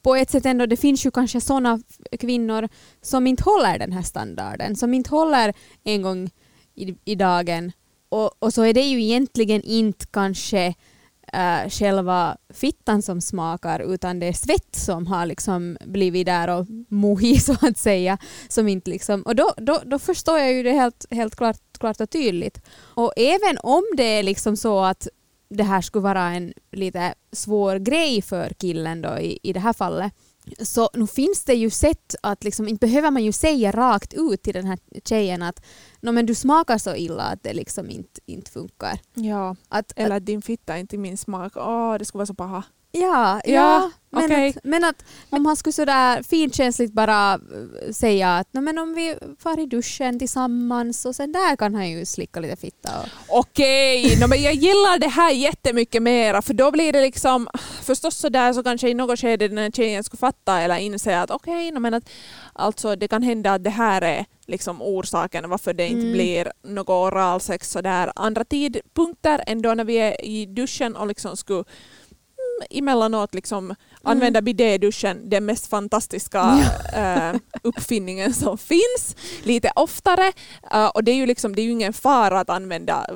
på 0.05 0.17
ett 0.17 0.31
sätt 0.31 0.47
ändå, 0.47 0.67
det 0.67 0.77
finns 0.77 1.07
ju 1.07 1.11
kanske 1.11 1.41
sådana 1.41 1.81
kvinnor 2.21 2.69
som 3.03 3.27
inte 3.27 3.43
håller 3.43 3.79
den 3.79 3.93
här 3.93 4.03
standarden, 4.03 4.77
som 4.77 4.95
inte 4.95 5.11
håller 5.11 5.55
en 5.85 6.03
gång 6.03 6.31
i, 6.75 6.95
i 7.05 7.15
dagen 7.15 7.73
och, 8.09 8.43
och 8.43 8.55
så 8.55 8.63
är 8.63 8.75
det 8.75 8.81
ju 8.81 9.03
egentligen 9.03 9.63
inte 9.63 10.07
kanske 10.07 10.75
äh, 11.33 11.71
själva 11.71 12.37
fittan 12.51 13.03
som 13.03 13.21
smakar 13.21 13.95
utan 13.95 14.21
det 14.21 14.27
är 14.27 14.33
svett 14.33 14.77
som 14.77 15.07
har 15.07 15.27
liksom 15.27 15.77
blivit 15.85 16.27
där 16.27 16.49
och 16.49 16.67
mohi 16.89 17.39
så 17.41 17.57
att 17.61 17.79
säga. 17.79 18.19
Som 18.49 18.69
inte 18.69 18.91
liksom, 18.91 19.23
och 19.23 19.37
då, 19.37 19.55
då, 19.57 19.81
då 19.87 19.99
förstår 19.99 20.39
jag 20.39 20.53
ju 20.53 20.63
det 20.63 20.73
helt, 20.73 21.07
helt 21.11 21.37
klart, 21.37 21.61
klart 21.79 22.01
och 22.01 22.11
tydligt. 22.11 22.61
Och 22.77 23.13
även 23.17 23.59
om 23.63 23.83
det 23.97 24.19
är 24.19 24.23
liksom 24.23 24.57
så 24.57 24.81
att 24.81 25.09
det 25.57 25.65
här 25.65 25.81
skulle 25.81 26.03
vara 26.03 26.31
en 26.31 26.53
lite 26.73 27.15
svår 27.33 27.77
grej 27.77 28.23
för 28.23 28.49
killen 28.49 29.03
då 29.03 29.19
i, 29.19 29.39
i 29.43 29.53
det 29.53 29.61
här 29.61 29.73
fallet 29.73 30.13
så 30.59 30.91
nu 30.95 31.07
finns 31.07 31.45
det 31.45 31.55
ju 31.55 31.71
sätt 31.71 32.15
att 32.23 32.45
liksom, 32.45 32.69
inte 32.69 32.87
behöver 32.87 33.11
man 33.11 33.25
ju 33.25 33.33
säga 33.33 33.73
rakt 33.73 34.15
ut 34.15 34.43
till 34.43 34.55
den 34.55 34.67
här 34.67 34.79
tjejen 35.05 35.43
att 35.43 35.65
no, 36.01 36.13
men 36.13 36.27
du 36.27 36.35
smakar 36.35 36.79
så 36.79 36.95
illa 36.95 37.23
att 37.23 37.43
det 37.43 37.53
liksom 37.53 37.91
inte, 37.91 38.21
inte 38.27 38.51
funkar. 38.51 38.99
Ja, 39.15 39.57
Att, 39.69 39.93
eller 39.97 40.17
att 40.17 40.27
din 40.27 40.43
fitta 40.43 40.75
är 40.75 40.79
inte 40.79 40.99
min 40.99 41.17
smak. 41.17 41.53
Åh, 41.57 41.95
det 41.99 42.05
skulle 42.05 42.19
vara 42.19 42.27
så 42.27 42.35
paha. 42.35 42.63
Ja, 42.97 43.41
ja, 43.45 43.91
Ja, 44.11 44.21
men, 44.21 44.25
okej. 44.25 44.49
att, 44.49 44.65
men 44.65 44.85
att 44.85 45.05
om 45.31 45.47
han 45.47 45.57
skulle 45.57 45.73
sådär 45.73 46.23
finkänsligt 46.23 46.93
bara 46.93 47.33
eh, 47.35 47.93
säga 47.93 48.37
att 48.37 48.49
"Nå, 48.53 48.61
men 48.61 48.79
om 48.79 48.95
vi 48.95 49.15
far 49.39 49.61
i 49.61 49.67
duschen 49.67 50.19
tillsammans 50.19 51.05
och 51.05 51.17
sen 51.17 51.33
där 51.33 51.57
kan 51.57 51.75
han 51.75 51.91
ju 51.91 52.05
slicka 52.07 52.41
lite 52.41 52.57
fitta. 52.57 52.91
Och, 53.29 53.39
Okej, 53.39 54.17
no, 54.21 54.27
men 54.29 54.43
jag 54.43 54.55
gillar 54.55 54.99
det 54.99 55.09
här 55.09 55.31
jättemycket 55.33 56.03
mera 56.03 56.43
för 56.43 56.55
då 56.55 56.71
blir 56.71 56.93
det 56.93 57.01
liksom 57.01 57.49
förstås 57.83 58.17
så 58.17 58.29
där 58.29 58.53
så 58.53 58.63
kanske 58.63 58.89
i 58.89 58.95
något 58.95 59.21
skede 59.21 59.49
den 59.49 59.59
här 59.59 59.71
tjejen 59.71 60.05
skulle 60.05 60.19
fatta 60.19 60.61
eller 60.61 60.77
inse 60.79 61.21
att 61.21 61.31
okej, 61.31 61.71
no, 61.71 61.79
men 61.81 61.95
att 61.95 62.11
alltså 62.53 62.97
det 62.97 63.09
kan 63.09 63.23
hända 63.23 63.53
att 63.53 63.65
det 63.65 63.71
här 63.71 64.03
är 64.03 64.25
liksom 64.47 64.83
orsaken 64.83 65.51
varför 65.51 65.73
det 65.75 65.87
inte 65.89 66.01
Mm. 66.01 66.13
blir 66.13 66.53
något 66.63 66.89
oralsex 66.89 67.71
så 67.71 67.81
där 67.81 68.13
andra 68.17 68.45
tidpunkter 68.45 69.45
än 69.47 69.63
då 69.63 69.75
när 69.75 69.85
vi 69.85 69.95
är 69.97 70.25
i 70.25 70.47
duschen 70.47 70.97
och 70.97 71.07
liksom 71.07 71.37
skulle 71.37 71.65
emellanåt 72.71 73.35
liksom 73.35 73.75
använda 74.03 74.43
bidéduschen, 74.43 75.31
den 75.31 75.45
mest 75.47 75.67
fantastiska 75.67 76.41
eh, 76.95 77.41
uppfinningen 77.63 78.35
som 78.35 78.59
finns, 78.59 79.17
lite 79.43 79.71
oftare. 79.77 80.33
Eh, 80.73 80.87
och 80.87 81.05
det 81.05 81.11
är 81.11 81.17
ju 81.17 81.27
liksom, 81.27 81.55
det 81.55 81.63
är 81.63 81.65
ju 81.65 81.71
ingen 81.71 81.93
fara 81.93 82.41
att 82.41 82.51
använda 82.51 83.07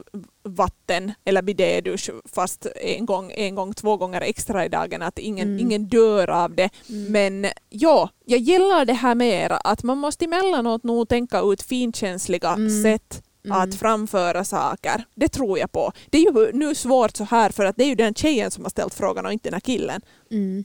vatten 0.44 1.12
eller 1.24 1.42
bidédusch 1.42 2.10
fast 2.34 2.66
en 2.82 3.06
gång, 3.06 3.32
en 3.34 3.54
gång, 3.54 3.74
två 3.74 3.96
gånger 3.96 4.20
extra 4.20 4.64
i 4.64 4.68
dagen, 4.68 5.02
att 5.02 5.18
ingen, 5.18 5.48
Mm. 5.48 5.60
ingen 5.60 5.88
dör 5.88 6.30
av 6.30 6.54
det. 6.54 6.70
Men 6.86 7.46
ja, 7.68 8.10
jag 8.24 8.40
gillar 8.40 8.84
det 8.84 8.92
här 8.92 9.14
mer, 9.14 9.58
att 9.64 9.82
man 9.82 9.98
måste 9.98 10.24
emellanåt 10.24 10.84
nog 10.84 11.08
tänka 11.08 11.40
ut 11.40 11.62
finkänsliga 11.62 12.52
Mm. 12.52 12.82
sätt 12.82 13.22
Mm. 13.50 13.62
att 13.62 13.74
framföra 13.74 14.44
saker. 14.44 15.04
Det 15.14 15.28
tror 15.28 15.58
jag 15.58 15.72
på. 15.72 15.92
Det 16.10 16.18
är 16.18 16.22
ju 16.22 16.52
nu 16.52 16.74
svårt 16.74 17.16
så 17.16 17.24
här 17.24 17.50
för 17.50 17.64
att 17.64 17.76
det 17.76 17.84
är 17.84 17.88
ju 17.88 17.94
den 17.94 18.14
tjejen 18.14 18.50
som 18.50 18.64
har 18.64 18.70
ställt 18.70 18.94
frågan 18.94 19.26
och 19.26 19.32
inte 19.32 19.48
den 19.48 19.54
här 19.54 19.60
killen. 19.60 20.00
mm, 20.30 20.64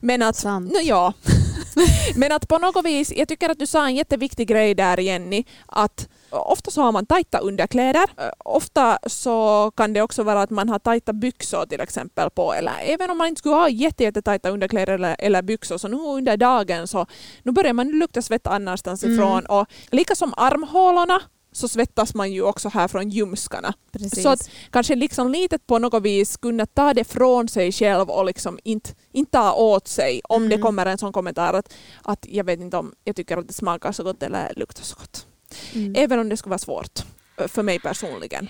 Men 0.00 0.22
att, 0.22 0.36
Sant. 0.36 0.72
no, 0.72 0.78
ja. 0.82 1.12
Men 2.14 2.32
att 2.32 2.48
på 2.48 2.58
något 2.58 2.84
vis, 2.84 3.12
jag 3.16 3.28
tycker 3.28 3.48
att 3.48 3.58
du 3.58 3.66
sa 3.66 3.86
en 3.86 3.94
jätteviktig 3.94 4.48
grej 4.48 4.74
där 4.74 4.98
Jenny, 4.98 5.44
att 5.66 6.08
ofta 6.30 6.70
så 6.70 6.82
har 6.82 6.92
man 6.92 7.06
tajta 7.06 7.38
underkläder. 7.38 8.04
Ofta 8.38 8.98
så 9.06 9.70
kan 9.76 9.92
det 9.92 10.02
också 10.02 10.22
vara 10.22 10.42
att 10.42 10.50
man 10.50 10.68
har 10.68 10.78
tajta 10.78 11.12
byxor 11.12 11.66
till 11.66 11.80
exempel 11.80 12.30
på, 12.30 12.54
eller 12.54 12.72
även 12.84 13.10
om 13.10 13.18
man 13.18 13.26
inte 13.28 13.38
skulle 13.38 13.54
ha 13.54 13.68
jätte, 13.68 14.02
jättetajta 14.04 14.50
underkläder 14.50 14.92
eller, 14.92 15.16
eller 15.18 15.42
byxor, 15.42 15.78
så 15.78 15.88
nu 15.88 15.96
under 15.96 16.36
dagen 16.36 16.88
så 16.88 17.06
nu 17.42 17.52
börjar 17.52 17.72
man 17.72 17.88
lukta 17.90 18.22
svett 18.22 18.46
annanstans 18.46 19.04
Mm. 19.04 19.14
ifrån. 19.16 19.46
Och 19.46 19.66
lika 19.90 20.14
som 20.14 20.34
armhålorna 20.36 21.20
så 21.52 21.68
svettas 21.68 22.14
man 22.14 22.32
ju 22.32 22.42
också 22.42 22.68
här 22.68 22.88
från 22.88 23.10
ljumskarna. 23.10 23.74
precis. 23.92 24.22
Så 24.22 24.28
att 24.28 24.50
kanske 24.70 24.94
liksom 24.94 25.28
litet 25.32 25.66
på 25.66 25.78
något 25.78 26.02
vis 26.02 26.36
kunna 26.36 26.66
ta 26.66 26.94
det 26.94 27.04
från 27.04 27.48
sig 27.48 27.72
själv 27.72 28.10
och 28.10 28.24
liksom 28.24 28.58
inte, 28.64 28.90
inte 29.12 29.30
ta 29.32 29.52
åt 29.52 29.88
sig 29.88 30.20
om 30.24 30.48
det 30.48 30.54
Mm. 30.54 30.62
kommer 30.66 30.86
en 30.86 30.98
sån 30.98 31.12
kommentar 31.12 31.54
att, 31.54 31.74
att 32.02 32.26
jag 32.28 32.44
vet 32.44 32.60
inte 32.60 32.76
om 32.76 32.94
jag 33.04 33.16
tycker 33.16 33.36
att 33.36 33.48
det 33.48 33.54
smakar 33.54 33.92
så 33.92 34.02
gott 34.04 34.22
eller 34.22 34.52
luktar 34.56 34.82
så 34.84 34.96
gott. 34.96 35.26
mm. 35.74 35.94
Även 35.96 36.18
om 36.18 36.28
det 36.28 36.36
skulle 36.36 36.50
vara 36.50 36.58
svårt 36.58 37.00
ö, 37.36 37.48
för 37.48 37.62
mig 37.62 37.78
personligen. 37.80 38.48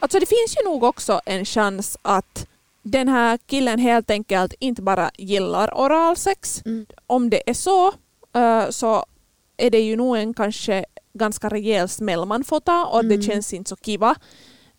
Alltså 0.00 0.18
det 0.18 0.26
finns 0.26 0.56
ju 0.60 0.64
nog 0.70 0.84
också 0.84 1.20
en 1.26 1.44
chans 1.44 1.98
att 2.02 2.46
den 2.82 3.08
här 3.08 3.38
killen 3.46 3.78
helt 3.78 4.10
enkelt 4.10 4.54
inte 4.58 4.82
bara 4.82 5.10
gillar 5.18 5.70
oralsex. 5.74 6.62
Mm. 6.66 6.86
Om 7.06 7.30
det 7.30 7.50
är 7.50 7.54
så 7.54 7.92
ö, 8.34 8.66
så 8.72 9.06
är 9.56 9.70
det 9.70 9.80
ju 9.80 9.96
nog 9.96 10.16
en 10.16 10.34
kanske 10.34 10.84
ganska 11.14 11.48
rejäl 11.48 11.88
smäll 11.88 12.24
man 12.26 12.44
får 12.44 12.60
ta 12.60 12.84
och 12.86 13.04
det 13.04 13.14
Mm. 13.14 13.26
känns 13.26 13.52
inte 13.54 13.68
så 13.68 13.76
kiva. 13.76 14.14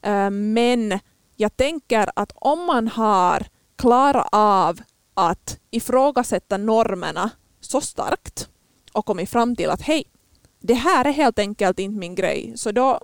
Ö, 0.01 0.29
Men 0.29 0.99
jag 1.35 1.57
tänker 1.57 2.09
att 2.15 2.31
om 2.35 2.65
man 2.65 2.87
har 2.87 3.45
klarat 3.77 4.27
av 4.31 4.79
att 5.13 5.59
ifrågasätta 5.71 6.57
normerna 6.57 7.29
så 7.61 7.81
starkt 7.81 8.49
och 8.93 9.05
kommit 9.05 9.29
fram 9.29 9.55
till 9.55 9.69
att 9.69 9.81
hej, 9.81 10.03
det 10.59 10.73
här 10.73 11.05
är 11.05 11.11
helt 11.11 11.39
enkelt 11.39 11.79
inte 11.79 11.99
min 11.99 12.15
grej. 12.15 12.53
Så 12.55 12.71
då, 12.71 12.99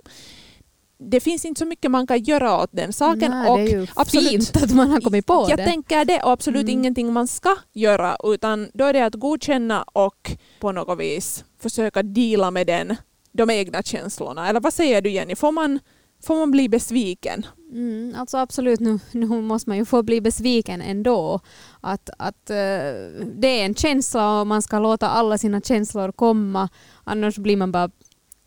det 0.98 1.20
finns 1.20 1.44
inte 1.44 1.58
så 1.58 1.64
mycket 1.66 1.90
man 1.90 2.06
kan 2.06 2.22
göra 2.22 2.62
åt 2.62 2.70
den 2.72 2.92
saken. 2.92 3.30
Nej, 3.30 3.50
och 3.50 3.58
det 3.58 3.64
är 3.64 3.80
ju 3.80 3.86
absolut- 3.94 4.28
fint 4.30 4.56
att 4.62 4.70
man 4.74 4.90
har 4.90 5.00
kommit 5.00 5.26
på 5.26 5.46
jag 5.50 5.58
det. 5.58 5.64
tänker 5.64 6.04
det 6.04 6.20
och 6.22 6.32
absolut 6.32 6.62
Mm. 6.62 6.78
ingenting 6.78 7.12
man 7.12 7.26
ska 7.26 7.56
göra 7.72 8.16
utan 8.24 8.68
då 8.74 8.84
är 8.84 8.92
det 8.92 9.00
att 9.06 9.14
godkänna 9.14 9.82
och 9.82 10.32
på 10.60 10.72
något 10.72 10.98
vis 11.00 11.44
försöka 11.60 12.02
deala 12.02 12.50
med 12.50 12.66
den, 12.66 12.96
de 13.32 13.50
egna 13.50 13.82
känslorna. 13.82 14.48
Eller 14.48 14.60
vad 14.60 14.74
säger 14.74 15.02
du 15.02 15.10
Jenny, 15.10 15.34
får 15.36 15.52
man, 15.52 15.78
får 16.26 16.34
man 16.36 16.50
bli 16.50 16.68
besviken? 16.68 17.46
Mm, 17.72 18.14
alltså 18.18 18.36
absolut, 18.38 18.80
nu, 18.80 18.98
nu 19.12 19.26
måste 19.26 19.70
man 19.70 19.76
ju 19.78 19.84
få 19.84 20.02
bli 20.02 20.20
besviken 20.20 20.80
ändå. 20.82 21.40
Att, 21.80 22.10
att 22.18 22.50
eh, 22.50 22.56
det 23.36 23.60
är 23.60 23.64
en 23.64 23.74
känsla 23.74 24.40
och 24.40 24.46
man 24.46 24.62
ska 24.62 24.78
låta 24.78 25.08
alla 25.08 25.38
sina 25.38 25.60
känslor 25.60 26.12
komma. 26.12 26.68
Annars 27.04 27.36
blir 27.38 27.56
man 27.56 27.72
bara 27.72 27.90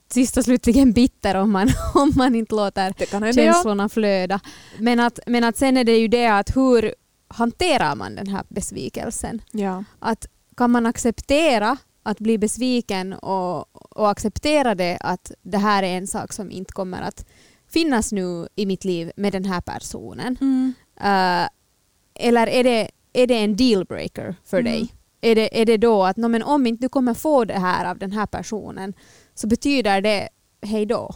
sist 0.09 0.37
och 0.37 0.43
slutligen 0.43 0.91
bitter 0.91 1.35
om 1.35 1.51
man, 1.51 1.69
om 1.93 2.13
man 2.15 2.35
inte 2.35 2.55
låter 2.55 2.93
känslorna 3.33 3.89
flöda. 3.89 4.39
Men 4.79 4.99
att, 4.99 5.19
men 5.27 5.43
att 5.43 5.57
sen 5.57 5.77
är 5.77 5.83
det 5.83 5.97
ju 5.97 6.07
det 6.07 6.27
att 6.27 6.55
hur 6.55 6.93
hanterar 7.27 7.95
man 7.95 8.15
den 8.15 8.27
här 8.27 8.43
besvikelsen? 8.49 9.41
ja. 9.51 9.83
Att 9.99 10.25
kan 10.57 10.71
man 10.71 10.85
acceptera 10.85 11.77
att 12.03 12.19
bli 12.19 12.37
besviken 12.37 13.13
och, 13.13 13.75
och 13.97 14.09
acceptera 14.09 14.75
det 14.75 14.97
att 15.01 15.31
det 15.41 15.57
här 15.57 15.83
är 15.83 15.97
en 15.97 16.07
sak 16.07 16.33
som 16.33 16.51
inte 16.51 16.73
kommer 16.73 17.01
att 17.01 17.25
finnas 17.69 18.11
nu 18.11 18.47
i 18.55 18.65
mitt 18.65 18.85
liv 18.85 19.11
med 19.15 19.33
den 19.33 19.45
här 19.45 19.61
personen? 19.61 20.37
Mm. 20.41 20.73
Eh, 21.01 21.49
eller 22.19 22.47
är 22.47 22.63
det, 22.63 22.89
är 23.13 23.27
det 23.27 23.37
en 23.43 23.55
dealbreaker 23.55 24.35
för 24.45 24.59
Mm. 24.59 24.71
dig? 24.71 24.93
Är 25.21 25.35
det, 25.35 25.61
är 25.61 25.65
det 25.65 25.77
då 25.77 26.03
att 26.03 26.17
no, 26.17 26.27
men 26.27 26.43
om 26.43 26.67
inte 26.67 26.85
du 26.85 26.89
kommer 26.89 27.13
få 27.13 27.45
det 27.45 27.59
här 27.59 27.85
av 27.85 27.97
den 27.97 28.11
här 28.11 28.25
personen 28.25 28.93
så 29.39 29.47
betyder 29.47 30.01
det 30.01 30.29
hej 30.61 30.85
då? 30.85 31.15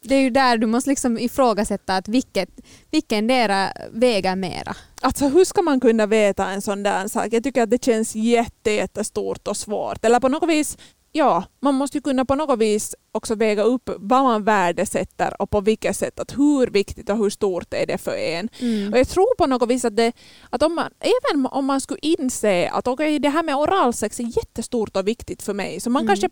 Det 0.00 0.14
är 0.14 0.20
ju 0.20 0.30
där 0.30 0.58
du 0.58 0.66
måste 0.66 0.90
liksom 0.90 1.18
ifrågasätta 1.18 1.96
att 1.96 2.08
vilket, 2.08 2.48
vilken 2.90 3.26
dera 3.26 3.72
väger 3.90 4.36
mera. 4.36 4.76
Alltså 5.00 5.28
hur 5.28 5.44
ska 5.44 5.62
man 5.62 5.80
kunna 5.80 6.06
veta 6.06 6.50
en 6.50 6.62
sån 6.62 6.82
där 6.82 7.08
sak? 7.08 7.28
Jag 7.30 7.44
tycker 7.44 7.62
att 7.62 7.70
det 7.70 7.84
känns 7.84 8.14
jätte, 8.14 8.70
jättestort 8.70 9.48
och 9.48 9.56
svårt. 9.56 10.04
Eller 10.04 10.20
på 10.20 10.28
något 10.28 10.48
vis, 10.48 10.78
ja, 11.12 11.44
man 11.60 11.74
måste 11.74 11.96
ju 11.96 12.02
kunna 12.02 12.24
på 12.24 12.34
något 12.34 12.58
vis 12.58 12.94
också 13.12 13.34
väga 13.34 13.62
upp 13.62 13.90
vad 13.96 14.22
man 14.22 14.44
värdesätter 14.44 15.42
och 15.42 15.50
på 15.50 15.60
vilket 15.60 15.96
sätt. 15.96 16.20
Att 16.20 16.38
hur 16.38 16.66
viktigt 16.66 17.10
och 17.10 17.16
hur 17.16 17.30
stort 17.30 17.74
är 17.74 17.86
det 17.86 17.98
för 17.98 18.16
en? 18.16 18.48
Mm. 18.60 18.92
Och 18.92 18.98
jag 18.98 19.08
tror 19.08 19.36
på 19.38 19.46
något 19.46 19.70
vis 19.70 19.84
att, 19.84 19.96
det, 19.96 20.12
att 20.50 20.62
om 20.62 20.74
man, 20.74 20.90
även 21.00 21.46
om 21.46 21.64
man 21.64 21.80
skulle 21.80 22.00
inse 22.02 22.68
att 22.68 22.88
okay, 22.88 23.18
det 23.18 23.28
här 23.28 23.42
med 23.42 23.56
oralsex 23.56 24.20
är 24.20 24.24
jättestort 24.24 24.96
och 24.96 25.08
viktigt 25.08 25.42
för 25.42 25.54
mig, 25.54 25.80
så 25.80 25.90
man 25.90 26.02
Mm. 26.02 26.08
kanske 26.08 26.28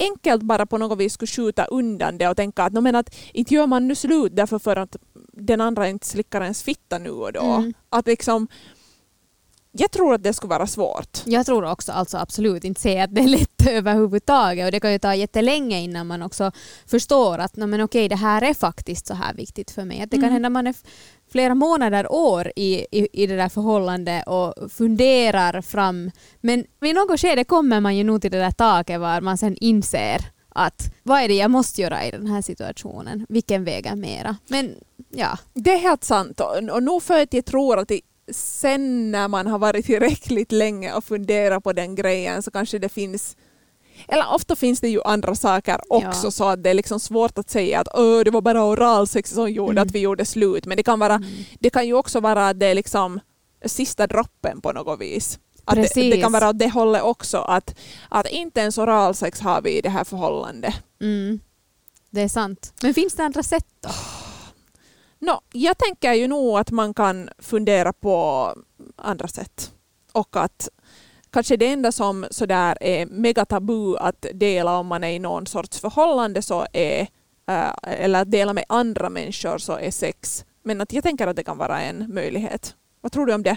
enkelt 0.00 0.42
bara 0.42 0.66
på 0.66 0.78
något 0.78 0.98
vis 0.98 1.12
skulle 1.12 1.28
skjuta 1.28 1.64
undan 1.64 2.18
det 2.18 2.28
och 2.28 2.36
tänka 2.36 2.62
att, 2.62 2.72
no, 2.72 2.80
men 2.80 2.94
att 2.94 3.14
inte 3.32 3.54
gör 3.54 3.66
man 3.66 3.88
nu 3.88 3.94
slut 3.94 4.36
därför 4.36 4.58
för 4.58 4.76
att 4.76 4.96
den 5.32 5.60
andra 5.60 5.88
inte 5.88 6.06
slickar 6.06 6.42
ens 6.42 6.62
fitta 6.62 6.98
nu 6.98 7.10
och 7.10 7.32
då. 7.32 7.42
Mm. 7.42 7.74
Att 7.88 8.06
liksom, 8.06 8.48
jag 9.72 9.90
tror 9.90 10.14
att 10.14 10.22
det 10.22 10.32
skulle 10.32 10.50
vara 10.50 10.66
svårt. 10.66 11.18
Jag 11.24 11.46
tror 11.46 11.64
också 11.64 11.92
alltså 11.92 12.18
absolut 12.18 12.64
inte 12.64 12.80
säga 12.80 13.04
att 13.04 13.14
det 13.14 13.20
är 13.20 13.28
lätt 13.28 13.66
överhuvudtaget 13.68 14.64
och 14.66 14.72
det 14.72 14.80
kan 14.80 14.92
ju 14.92 14.98
ta 14.98 15.14
jättelänge 15.14 15.80
innan 15.80 16.06
man 16.06 16.22
också 16.22 16.52
förstår 16.86 17.38
att 17.38 17.56
no, 17.56 17.66
men 17.66 17.80
okej, 17.80 18.08
det 18.08 18.16
här 18.16 18.42
är 18.42 18.54
faktiskt 18.54 19.06
så 19.06 19.14
här 19.14 19.34
viktigt 19.34 19.70
för 19.70 19.84
mig. 19.84 20.00
Att 20.02 20.10
det 20.10 20.16
kan 20.16 20.24
Mm. 20.24 20.32
hända 20.32 20.50
man 20.50 20.66
är 20.66 20.74
flera 21.32 21.54
månader, 21.54 22.12
år 22.12 22.52
i, 22.56 22.86
i, 22.90 23.08
i 23.22 23.26
det 23.26 23.36
där 23.36 23.48
förhållandet 23.48 24.26
och 24.26 24.54
funderar 24.72 25.62
fram. 25.62 26.10
Men 26.40 26.64
vid 26.80 26.94
något 26.94 27.20
skede 27.20 27.44
kommer 27.44 27.80
man 27.80 27.96
ju 27.96 28.04
nog 28.04 28.22
till 28.22 28.30
det 28.30 28.38
där 28.38 28.50
taket 28.50 29.00
var 29.00 29.20
man 29.20 29.38
sen 29.38 29.56
inser 29.56 30.20
att 30.54 30.94
vad 31.02 31.20
är 31.20 31.28
det 31.28 31.34
jag 31.34 31.50
måste 31.50 31.80
göra 31.80 32.04
i 32.06 32.10
den 32.10 32.26
här 32.26 32.42
situationen? 32.42 33.26
Vilken 33.28 33.64
väger 33.64 33.96
mera? 33.96 34.36
Men 34.48 34.74
ja, 35.10 35.38
Det 35.54 35.72
är 35.72 35.78
helt 35.78 36.04
sant 36.04 36.40
och, 36.40 36.70
och 36.74 36.82
nog 36.82 37.02
för 37.02 37.22
att 37.22 37.34
jag 37.34 37.44
tror 37.44 37.78
att 37.78 37.88
det, 37.88 38.00
sen 38.32 39.10
när 39.10 39.28
man 39.28 39.46
har 39.46 39.58
varit 39.58 39.86
tillräckligt 39.86 40.52
länge 40.52 40.92
och 40.94 41.04
funderat 41.04 41.64
på 41.64 41.72
den 41.72 41.94
grejen 41.94 42.42
så 42.42 42.50
kanske 42.50 42.78
det 42.78 42.88
finns 42.88 43.36
eller 44.08 44.34
ofta 44.34 44.56
finns 44.56 44.80
det 44.80 44.88
ju 44.88 45.02
andra 45.02 45.34
saker 45.34 45.80
också 45.88 46.26
Ja. 46.26 46.30
så 46.30 46.44
att 46.48 46.62
det 46.62 46.70
är 46.70 46.74
liksom 46.74 47.00
svårt 47.00 47.38
att 47.38 47.50
säga 47.50 47.80
att 47.80 47.86
det 48.24 48.30
var 48.30 48.40
bara 48.40 48.64
oralsex 48.64 49.30
som 49.30 49.50
gjorde 49.50 49.72
Mm. 49.72 49.82
att 49.82 49.90
vi 49.90 49.98
gjorde 49.98 50.24
slut. 50.24 50.66
Men 50.66 50.76
det 50.76 50.82
kan, 50.82 50.98
vara, 50.98 51.22
det 51.58 51.70
kan 51.70 51.86
ju 51.86 51.94
också 51.94 52.20
vara 52.20 52.48
att 52.48 52.60
det 52.60 52.66
är 52.66 52.74
liksom 52.74 53.20
sista 53.64 54.06
droppen 54.06 54.60
på 54.60 54.72
något 54.72 55.00
vis. 55.00 55.38
Att 55.64 55.76
det, 55.76 55.94
det 55.94 56.20
kan 56.20 56.32
vara 56.32 56.48
åt 56.48 56.58
det 56.58 56.68
hållet 56.68 57.02
också 57.02 57.38
att, 57.38 57.74
att 58.08 58.26
inte 58.28 58.60
ens 58.60 58.78
oralsex 58.78 59.40
har 59.40 59.62
vi 59.62 59.78
i 59.78 59.80
det 59.80 59.88
här 59.90 60.04
förhållandet. 60.04 60.74
Mm. 61.00 61.40
Det 62.10 62.20
är 62.20 62.28
sant. 62.28 62.72
Men 62.82 62.94
finns 62.94 63.14
det 63.14 63.22
andra 63.24 63.42
sätt 63.42 63.66
då? 63.82 63.88
No, 65.20 65.40
jag 65.52 65.78
tänker 65.78 66.14
ju 66.14 66.28
nog 66.28 66.58
att 66.58 66.70
man 66.70 66.94
kan 66.94 67.28
fundera 67.38 67.92
på 67.92 68.54
andra 68.96 69.28
sätt. 69.28 69.72
Och 70.12 70.36
att 70.36 70.68
kanske 71.30 71.56
det 71.56 71.66
enda 71.66 71.92
som 71.92 72.26
sådär 72.30 72.78
är 72.80 73.06
mega 73.06 73.44
tabu 73.44 73.96
att 73.96 74.26
dela 74.34 74.78
om 74.78 74.86
man 74.86 75.04
är 75.04 75.08
i 75.10 75.18
någon 75.18 75.46
sorts 75.46 75.80
förhållande 75.80 76.42
så 76.42 76.66
är, 76.72 77.00
eh, 77.46 77.70
eller 77.82 78.22
att 78.22 78.30
dela 78.30 78.52
med 78.52 78.64
andra 78.68 79.10
människor 79.10 79.58
så 79.58 79.72
är 79.72 79.90
sex. 79.90 80.44
Men 80.62 80.80
att 80.80 80.92
jag 80.92 81.02
tänker 81.02 81.26
att 81.26 81.36
det 81.36 81.44
kan 81.44 81.58
vara 81.58 81.80
en 81.80 82.14
möjlighet. 82.14 82.74
Vad 83.00 83.12
tror 83.12 83.26
du 83.26 83.34
om 83.34 83.42
det? 83.42 83.56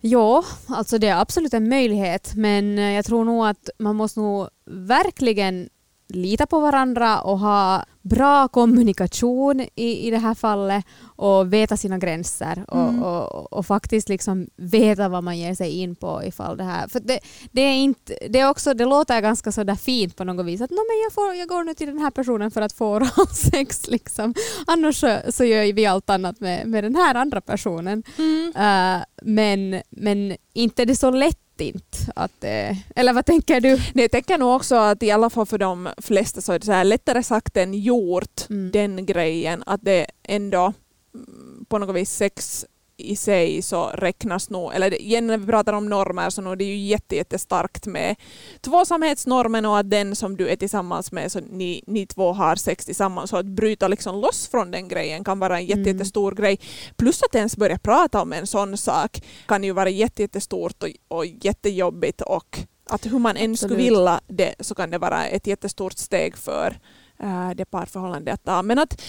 Ja, 0.00 0.44
alltså 0.68 0.98
det 0.98 1.08
är 1.08 1.20
absolut 1.20 1.54
en 1.54 1.68
möjlighet 1.68 2.32
men 2.36 2.78
eh, 2.78 2.92
jag 2.92 3.04
tror 3.04 3.24
nog 3.24 3.46
att 3.46 3.70
man 3.78 3.96
måste 3.96 4.20
nog 4.20 4.48
verkligen 4.66 5.68
lita 6.08 6.46
på 6.46 6.60
varandra 6.60 7.20
och 7.20 7.38
ha 7.38 7.84
bra 8.02 8.48
kommunikation 8.48 9.60
i, 9.74 10.06
i 10.06 10.10
det 10.10 10.18
här 10.18 10.34
fallet 10.34 10.84
och 11.16 11.52
veta 11.52 11.76
sina 11.76 11.98
gränser 11.98 12.64
och, 12.68 12.78
Mm. 12.88 13.02
och, 13.02 13.52
och 13.52 13.66
faktiskt 13.66 14.08
liksom 14.08 14.46
veta 14.56 15.08
vad 15.08 15.24
man 15.24 15.38
ger 15.38 15.54
sig 15.54 15.70
in 15.80 15.94
på 15.96 16.22
ifall 16.24 16.56
det 16.56 16.64
här. 16.64 16.88
För 16.88 17.00
det, 17.00 17.18
det, 17.52 17.60
är 17.60 17.74
inte, 17.74 18.18
det, 18.30 18.40
är 18.40 18.50
också, 18.50 18.74
det 18.74 18.84
låter 18.84 19.20
ganska 19.20 19.52
sådär 19.52 19.74
fint 19.74 20.16
på 20.16 20.24
något 20.24 20.46
vis 20.46 20.60
att 20.60 20.70
"Nå, 20.70 20.76
men 20.76 21.02
jag, 21.04 21.12
får, 21.12 21.34
jag 21.34 21.48
går 21.48 21.64
nu 21.64 21.74
till 21.74 21.86
den 21.86 21.98
här 21.98 22.10
personen 22.10 22.50
för 22.50 22.62
att 22.62 22.72
få 22.72 22.86
oralsex 22.96 23.86
liksom. 23.88 24.34
Annars 24.66 24.96
så, 25.00 25.16
så 25.28 25.44
gör 25.44 25.72
vi 25.72 25.86
allt 25.86 26.10
annat 26.10 26.40
med, 26.40 26.66
med 26.66 26.84
den 26.84 26.96
här 26.96 27.14
andra 27.14 27.40
personen. 27.40 28.02
Uh, 28.18 29.02
men, 29.22 29.82
men 29.90 30.36
inte 30.52 30.82
är 30.82 30.86
det 30.86 30.96
så 30.96 31.10
lätt 31.10 31.38
inte 31.60 31.98
att 32.16 32.44
eh, 32.44 32.76
Eller 32.96 33.12
vad 33.12 33.26
tänker 33.26 33.60
du? 33.60 33.68
Nej, 33.76 33.92
jag 33.94 34.10
tänker 34.10 34.38
nog 34.38 34.56
också 34.56 34.74
att 34.76 35.02
i 35.02 35.10
alla 35.10 35.30
fall 35.30 35.46
för 35.46 35.58
de 35.58 35.88
flesta 35.98 36.40
så 36.40 36.52
är 36.52 36.58
det 36.58 36.66
så 36.66 36.72
här 36.72 36.84
lättare 36.84 37.22
sagt 37.22 37.56
än 37.56 37.74
gjort, 37.74 38.46
Mm. 38.50 38.70
den 38.70 39.06
grejen. 39.06 39.62
Att 39.66 39.80
det 39.82 40.06
ändå 40.22 40.72
mm, 41.14 41.64
på 41.68 41.78
något 41.78 41.96
vis 41.96 42.10
sex 42.16 42.66
i 42.98 43.16
sig 43.16 43.62
så 43.62 43.86
räknas 43.86 44.50
nog, 44.50 44.74
eller 44.74 45.02
igen 45.02 45.26
när 45.26 45.38
vi 45.38 45.46
pratar 45.46 45.72
om 45.72 45.88
normer 45.88 46.30
så 46.30 46.52
är 46.52 46.56
det 46.56 46.64
ju 46.64 46.76
jätte, 46.76 47.16
jättestarkt 47.16 47.86
med 47.86 48.16
tvåsamhetsnormen 48.60 49.66
och 49.66 49.78
att 49.78 49.90
den 49.90 50.16
som 50.16 50.36
du 50.36 50.48
är 50.48 50.56
tillsammans 50.56 51.12
med, 51.12 51.32
så 51.32 51.40
ni, 51.40 51.84
ni 51.86 52.06
två 52.06 52.32
har 52.32 52.56
sex 52.56 52.84
tillsammans. 52.84 53.30
Så 53.30 53.36
att 53.36 53.46
bryta 53.46 53.88
liksom 53.88 54.20
loss 54.20 54.48
från 54.48 54.70
den 54.70 54.88
grejen 54.88 55.24
kan 55.24 55.38
vara 55.38 55.58
en 55.58 55.66
jätte, 55.66 55.80
Mm. 55.80 55.92
jättestor 55.96 56.32
grej. 56.32 56.58
Plus 56.96 57.22
att 57.22 57.34
ens 57.34 57.56
börja 57.56 57.78
prata 57.78 58.22
om 58.22 58.32
en 58.32 58.46
sån 58.46 58.76
sak 58.76 59.22
kan 59.46 59.64
ju 59.64 59.72
vara 59.72 59.90
jätte, 59.90 60.22
jättestort 60.22 60.82
och, 60.82 60.88
och 61.18 61.26
jättejobbigt 61.26 62.20
och 62.20 62.58
att 62.90 63.06
hur 63.06 63.18
man 63.18 63.36
än 63.36 63.56
skulle 63.56 63.76
vilja 63.76 64.20
det 64.26 64.54
så 64.60 64.74
kan 64.74 64.90
det 64.90 64.98
vara 64.98 65.24
ett 65.26 65.46
jättestort 65.46 65.98
steg 65.98 66.36
för 66.36 66.78
det 67.54 67.64
parförhållandet 67.70 68.34
att 68.34 68.44
ta. 68.44 68.62
Men 68.62 68.78
att 68.78 69.02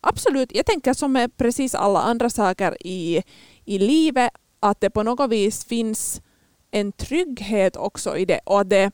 absolut, 0.00 0.50
jag 0.54 0.66
tänker 0.66 0.94
som 0.94 1.12
med 1.12 1.36
precis 1.36 1.74
alla 1.74 2.00
andra 2.00 2.30
saker 2.30 2.76
i, 2.80 3.22
i 3.64 3.78
livet 3.78 4.30
att 4.60 4.80
det 4.80 4.90
på 4.90 5.02
något 5.02 5.30
vis 5.30 5.64
finns 5.64 6.22
en 6.70 6.92
trygghet 6.92 7.76
också 7.76 8.16
i 8.16 8.24
det 8.24 8.40
och 8.44 8.60
att 8.60 8.70
det 8.70 8.90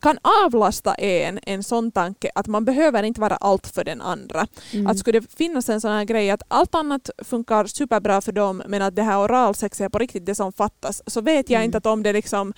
kan 0.00 0.18
avlasta 0.44 0.94
en 0.94 1.40
en 1.42 1.62
sån 1.62 1.90
tanke 1.90 2.30
att 2.34 2.46
man 2.46 2.64
behöver 2.64 3.02
inte 3.02 3.20
vara 3.20 3.36
allt 3.36 3.66
för 3.66 3.84
den 3.84 4.00
andra. 4.00 4.46
Mm. 4.72 4.86
Att 4.86 4.98
skulle 4.98 5.20
det 5.20 5.32
finnas 5.36 5.68
en 5.68 5.80
sån 5.80 5.90
här 5.90 6.04
grej 6.04 6.30
att 6.30 6.42
allt 6.48 6.74
annat 6.74 7.10
funkar 7.18 7.66
superbra 7.66 8.20
för 8.20 8.32
dem 8.32 8.62
men 8.66 8.82
att 8.82 8.96
det 8.96 9.02
här 9.02 9.18
oralsex 9.24 9.80
är 9.80 9.88
på 9.88 9.98
riktigt 9.98 10.26
det 10.26 10.34
som 10.34 10.52
fattas 10.52 11.02
så 11.06 11.20
vet 11.20 11.50
jag 11.50 11.58
Mm. 11.58 11.64
inte 11.64 11.78
att 11.78 11.86
om 11.86 12.02
det 12.02 12.12
liksom 12.12 12.52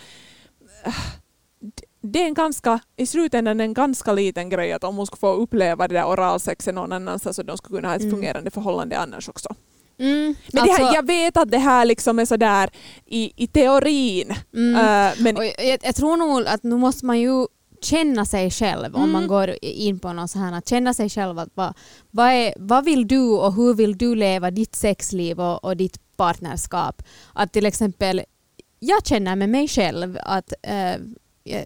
äh, 0.85 0.95
det 2.01 2.23
är 2.23 2.27
en 2.27 2.35
ganska, 2.35 2.81
i 2.97 3.07
slutändan 3.07 3.61
en 3.61 3.75
ganska 3.75 4.13
liten 4.13 4.49
grej 4.49 4.73
att 4.73 4.85
om 4.85 4.97
hon 4.97 5.07
skulle 5.07 5.21
få 5.21 5.33
uppleva 5.33 5.89
det 5.89 5.95
där 5.95 6.05
oralsexet 6.05 6.75
någon 6.75 6.93
annanstans 6.93 7.37
så 7.37 7.43
de 7.43 7.57
skulle 7.57 7.79
kunna 7.79 7.89
ha 7.89 7.95
ett 7.95 8.03
Mm. 8.03 8.15
fungerande 8.15 8.51
förhållande 8.51 8.99
annars 8.99 9.29
också. 9.29 9.49
Mm, 10.01 10.35
Men 10.53 10.65
det 10.65 10.73
här, 10.73 10.81
alltså- 10.81 10.95
jag 10.95 11.07
vet 11.07 11.37
att 11.37 11.51
det 11.51 11.59
här 11.59 11.85
liksom 11.85 12.19
är 12.19 12.25
sådär 12.25 12.71
i, 13.07 13.33
i 13.37 13.47
teorin 13.47 14.35
mm. 14.55 14.75
äh, 14.75 15.13
men 15.23 15.37
jag, 15.59 15.79
jag 15.83 15.95
tror 15.95 16.17
nog 16.17 16.47
att 16.47 16.63
nu 16.63 16.77
måste 16.77 17.07
man 17.07 17.21
ju 17.21 17.47
känna 17.83 18.25
sig 18.25 18.51
själv 18.51 18.95
om 18.97 19.01
Mm. 19.03 19.13
man 19.13 19.27
går 19.27 19.55
in 19.63 19.99
på 19.99 20.13
någon 20.13 20.29
så 20.29 20.39
här, 20.39 20.53
att 20.53 20.69
känna 20.69 20.95
sig 20.95 21.09
själv 21.11 21.39
att 21.39 21.49
vad, 21.55 21.75
vad, 22.11 22.29
är, 22.33 22.55
vad 22.59 22.85
vill 22.85 23.09
du 23.09 23.21
och 23.31 23.55
hur 23.55 23.75
vill 23.75 23.99
du 23.99 24.15
leva 24.15 24.51
ditt 24.51 24.75
sexliv 24.75 25.41
och, 25.41 25.65
och 25.65 25.77
ditt 25.77 26.17
partnerskap. 26.17 27.03
Att 27.33 27.53
till 27.53 27.67
exempel, 27.67 28.23
jag 28.79 29.07
känner 29.07 29.37
med 29.37 29.49
mig 29.49 29.69
själv 29.69 30.19
att 30.23 30.53
eh, 30.63 30.95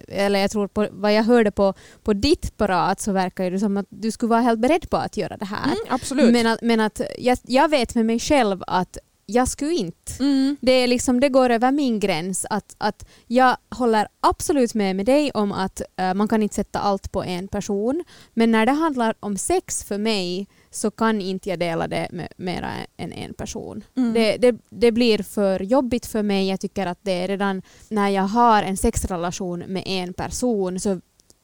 eller 0.07 0.39
jag 0.39 0.51
tror 0.51 0.67
på 0.67 0.87
vad 0.91 1.13
jag 1.13 1.23
hörde 1.23 1.51
på, 1.51 1.73
på 2.03 2.13
ditt 2.13 2.57
prat 2.57 2.99
så 2.99 3.11
verkar 3.11 3.51
det 3.51 3.59
som 3.59 3.77
att 3.77 3.85
du 3.89 4.11
skulle 4.11 4.29
vara 4.29 4.41
helt 4.41 4.59
beredd 4.59 4.89
på 4.89 4.97
att 4.97 5.17
göra 5.17 5.37
det 5.37 5.45
här. 5.45 5.63
mm, 5.63 5.77
absolut. 5.89 6.33
Men 6.33 6.47
att, 6.47 6.61
men 6.61 6.79
att 6.79 7.01
jag, 7.17 7.37
jag 7.43 7.69
vet 7.69 7.95
med 7.95 8.05
mig 8.05 8.19
själv 8.19 8.63
att 8.67 8.97
jag 9.25 9.47
skulle 9.47 9.73
inte. 9.73 10.23
mm. 10.23 10.57
Det, 10.61 10.71
är 10.71 10.87
liksom, 10.87 11.19
det 11.19 11.29
går 11.29 11.49
över 11.49 11.71
min 11.71 11.99
gräns. 11.99 12.45
Att, 12.49 12.75
att 12.77 13.09
jag 13.27 13.57
håller 13.69 14.07
absolut 14.19 14.73
med 14.73 14.95
med 14.95 15.05
dig 15.05 15.31
om 15.31 15.51
att 15.51 15.81
eh, 15.97 16.13
man 16.13 16.27
kan 16.27 16.43
inte 16.43 16.55
sätta 16.55 16.79
allt 16.79 17.11
på 17.11 17.23
en 17.23 17.47
person. 17.47 18.03
Men 18.33 18.51
när 18.51 18.65
det 18.65 18.71
handlar 18.71 19.15
om 19.19 19.37
sex 19.37 19.83
för 19.83 19.97
mig 19.97 20.47
så 20.71 20.91
kan 20.91 21.21
inte 21.21 21.49
jag 21.49 21.59
dela 21.59 21.87
det 21.87 22.07
med 22.11 22.27
mera 22.37 22.71
än 22.97 23.13
en 23.13 23.33
person. 23.33 23.83
Mm. 23.97 24.13
Det, 24.13 24.37
det, 24.37 24.55
det 24.69 24.91
blir 24.91 25.23
för 25.23 25.59
jobbigt 25.59 26.05
för 26.05 26.23
mig. 26.23 26.49
Jag 26.49 26.59
tycker 26.59 26.87
att 26.87 26.99
det 27.01 27.11
är 27.11 27.27
redan 27.27 27.61
när 27.89 28.09
jag 28.09 28.23
har 28.23 28.63
en 28.63 28.77
sexrelation 28.77 29.59
med 29.59 29.83
en 29.85 30.13
person 30.13 30.79
så 30.79 31.01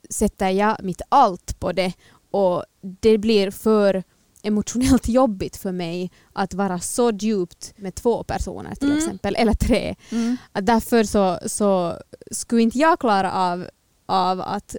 sätter 0.09 0.49
jag 0.49 0.83
mitt 0.83 1.01
allt 1.09 1.59
på 1.59 1.71
det 1.71 1.93
och 2.31 2.63
det 2.81 3.17
blir 3.17 3.51
för 3.51 4.03
emotionellt 4.43 5.07
jobbigt 5.07 5.57
för 5.57 5.71
mig 5.71 6.11
att 6.33 6.53
vara 6.53 6.79
så 6.79 7.11
djupt 7.11 7.73
med 7.77 7.95
två 7.95 8.23
personer 8.23 8.75
till 8.75 8.87
Mm. 8.87 8.97
exempel, 8.97 9.35
eller 9.35 9.53
tre. 9.53 9.95
Mm. 10.11 10.37
Därför 10.53 11.03
så, 11.03 11.39
så 11.45 11.97
skulle 12.31 12.61
inte 12.61 12.77
jag 12.77 12.99
klara 12.99 13.33
av, 13.33 13.67
av 14.05 14.41
att 14.41 14.75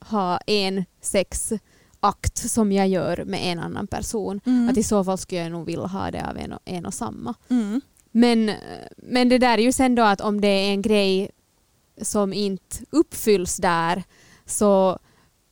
ha 0.00 0.38
en 0.46 0.84
sexakt 1.00 2.50
som 2.50 2.72
jag 2.72 2.88
gör 2.88 3.24
med 3.24 3.40
en 3.52 3.58
annan 3.58 3.86
person. 3.86 4.40
Mm. 4.46 4.68
Att 4.68 4.76
i 4.76 4.82
så 4.82 5.04
fall 5.04 5.18
skulle 5.18 5.40
jag 5.40 5.52
nog 5.52 5.66
vilja 5.66 5.86
ha 5.86 6.10
det 6.10 6.26
av 6.30 6.36
en 6.36 6.52
och, 6.52 6.60
en 6.64 6.86
och 6.86 6.94
samma. 6.94 7.34
Mm. 7.50 7.80
Men, 8.10 8.50
men 8.96 9.28
det 9.28 9.38
där 9.38 9.58
är 9.58 9.62
ju 9.62 9.72
sen 9.72 9.94
då 9.94 10.02
att 10.02 10.20
om 10.20 10.40
det 10.40 10.48
är 10.48 10.70
en 10.70 10.82
grej 10.82 11.30
som 12.02 12.32
inte 12.32 12.76
uppfylls 12.90 13.56
där 13.56 14.02
så 14.46 14.98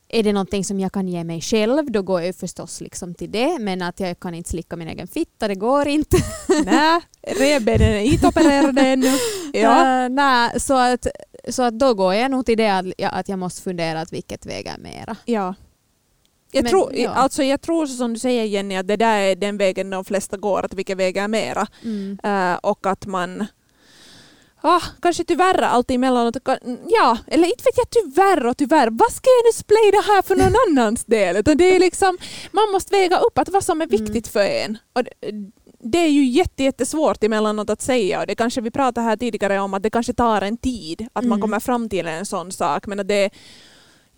är 0.09 0.23
det 0.23 0.33
någonting 0.33 0.63
som 0.65 0.79
jag 0.79 0.91
kan 0.91 1.07
ge 1.07 1.23
mig 1.23 1.41
själv, 1.41 1.91
då 1.91 2.01
går 2.01 2.21
jag 2.21 2.35
förstås 2.35 2.81
liksom 2.81 3.13
till 3.13 3.31
det. 3.31 3.59
Men 3.59 3.81
att 3.81 3.99
jag 3.99 4.19
kan 4.19 4.33
inte 4.33 4.49
slicka 4.49 4.75
min 4.75 4.87
egen 4.87 5.07
fitta, 5.07 5.47
det 5.47 5.55
går 5.55 5.87
inte. 5.87 6.17
Nej, 6.65 7.01
revbenen 7.39 7.93
är 7.93 7.99
inte 7.99 8.27
opererade 8.27 8.81
ännu. 8.81 9.07
Ja. 9.53 10.03
Eh, 10.03 10.09
nej, 10.09 10.59
så, 10.59 10.73
att, 10.73 11.07
så 11.49 11.63
att 11.63 11.79
då 11.79 11.93
går 11.93 12.13
jag 12.13 12.31
nog 12.31 12.45
till 12.45 12.57
det 12.57 12.69
att, 12.69 12.85
ja, 12.97 13.09
att 13.09 13.29
jag 13.29 13.39
måste 13.39 13.61
fundera 13.61 14.01
att 14.01 14.13
vilket 14.13 14.45
väger 14.45 14.77
mera. 14.77 15.15
ja. 15.25 15.55
Jag, 16.51 16.63
Men, 16.63 16.69
tror, 16.69 16.95
ja. 16.95 17.09
alltså 17.09 17.43
jag 17.43 17.61
tror 17.61 17.87
som 17.87 18.13
du 18.13 18.19
säger 18.19 18.43
Jenny 18.43 18.75
att 18.75 18.87
det 18.87 18.95
där 18.95 19.19
är 19.19 19.35
den 19.35 19.57
vägen 19.57 19.89
de 19.89 20.05
flesta 20.05 20.37
går, 20.37 20.65
att 20.65 20.73
vilka 20.73 20.95
väger 20.95 21.27
mera. 21.27 21.67
Mm. 21.83 22.19
Eh, 22.23 22.57
och 22.63 22.85
att 22.85 23.05
man 23.05 23.45
ah, 24.61 24.81
kanske 25.01 25.23
tyvärr 25.23 25.61
alltid 25.61 25.95
emellanåt, 25.95 26.37
ja, 26.87 27.17
eller 27.27 27.47
inte 27.47 27.63
vet 27.63 27.77
jag 27.77 27.89
tyvärr 27.89 28.45
och 28.45 28.57
tyvärr, 28.57 28.89
vad 28.91 29.11
ska 29.11 29.29
jag 29.29 29.45
nu 29.45 29.51
splay 29.53 29.91
det 29.91 30.13
här 30.13 30.21
för 30.21 30.35
någon 30.35 30.55
annans 30.67 31.05
del? 31.05 31.37
Utan 31.37 31.57
det 31.57 31.75
är 31.75 31.79
liksom, 31.79 32.17
man 32.51 32.71
måste 32.71 32.97
väga 32.97 33.19
upp 33.19 33.37
att 33.37 33.49
vad 33.49 33.63
som 33.63 33.81
är 33.81 33.87
viktigt 33.87 34.27
för 34.27 34.39
en. 34.39 34.77
Och 34.93 35.03
det, 35.79 35.97
är 35.97 36.07
ju 36.09 36.25
jätte, 36.25 36.63
jättesvårt 36.63 37.23
emellanåt 37.23 37.69
att 37.69 37.81
säga 37.81 38.19
och 38.19 38.27
det 38.27 38.35
kanske 38.35 38.61
vi 38.61 38.71
pratade 38.71 39.07
här 39.07 39.17
tidigare 39.17 39.59
om 39.59 39.73
att 39.73 39.83
det 39.83 39.89
kanske 39.89 40.13
tar 40.13 40.41
en 40.41 40.57
tid 40.57 41.07
att 41.13 41.23
man 41.23 41.37
Mm. 41.37 41.41
kommer 41.41 41.59
fram 41.59 41.89
till 41.89 42.07
en 42.07 42.25
sån 42.25 42.51
sak 42.51 42.87
men 42.87 43.07
det 43.07 43.29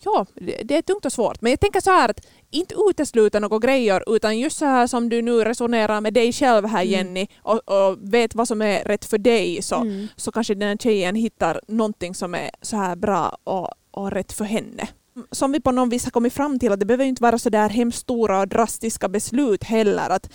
Ja, 0.04 0.26
det 0.64 0.78
är 0.78 0.82
tungt 0.82 1.06
och 1.06 1.14
svårt. 1.14 1.42
Men 1.42 1.50
jag 1.52 1.60
tänker 1.60 1.82
så 1.82 1.90
här 1.90 2.10
att 2.10 2.26
inte 2.52 2.76
utesluta 2.90 3.40
några 3.40 3.60
grejer 3.60 4.04
utan 4.16 4.40
just 4.40 4.58
så 4.58 4.66
här 4.66 4.88
som 4.88 5.10
du 5.10 5.22
nu 5.22 5.44
resonerar 5.44 6.02
med 6.02 6.14
dig 6.14 6.34
själv 6.34 6.66
här 6.66 6.82
Mm. 6.82 6.92
Jenny 6.92 7.28
och, 7.42 7.70
och 7.70 7.98
vet 8.14 8.36
vad 8.36 8.48
som 8.48 8.62
är 8.62 8.84
rätt 8.84 9.06
för 9.06 9.18
dig 9.18 9.62
så, 9.62 9.76
Mm. 9.76 10.08
så 10.16 10.32
kanske 10.32 10.54
den 10.56 10.70
här 10.70 10.78
tjejen 10.78 11.16
hittar 11.16 11.62
någonting 11.68 12.16
som 12.16 12.36
är 12.36 12.50
så 12.62 12.78
här 12.78 12.96
bra 12.96 13.38
och, 13.44 13.70
och 13.92 14.12
rätt 14.12 14.32
för 14.32 14.46
henne. 14.46 14.88
Som 15.32 15.52
vi 15.52 15.60
på 15.62 15.72
något 15.72 15.94
vis 15.94 16.04
har 16.04 16.12
kommit 16.12 16.34
fram 16.34 16.60
till 16.60 16.72
att 16.72 16.80
det 16.80 16.86
behöver 16.86 17.06
inte 17.06 17.24
vara 17.24 17.38
så 17.40 17.50
där 17.50 17.70
hemskt 17.70 18.00
stora 18.00 18.40
och 18.40 18.48
drastiska 18.48 19.10
beslut 19.10 19.64
heller. 19.64 20.10
Att 20.10 20.30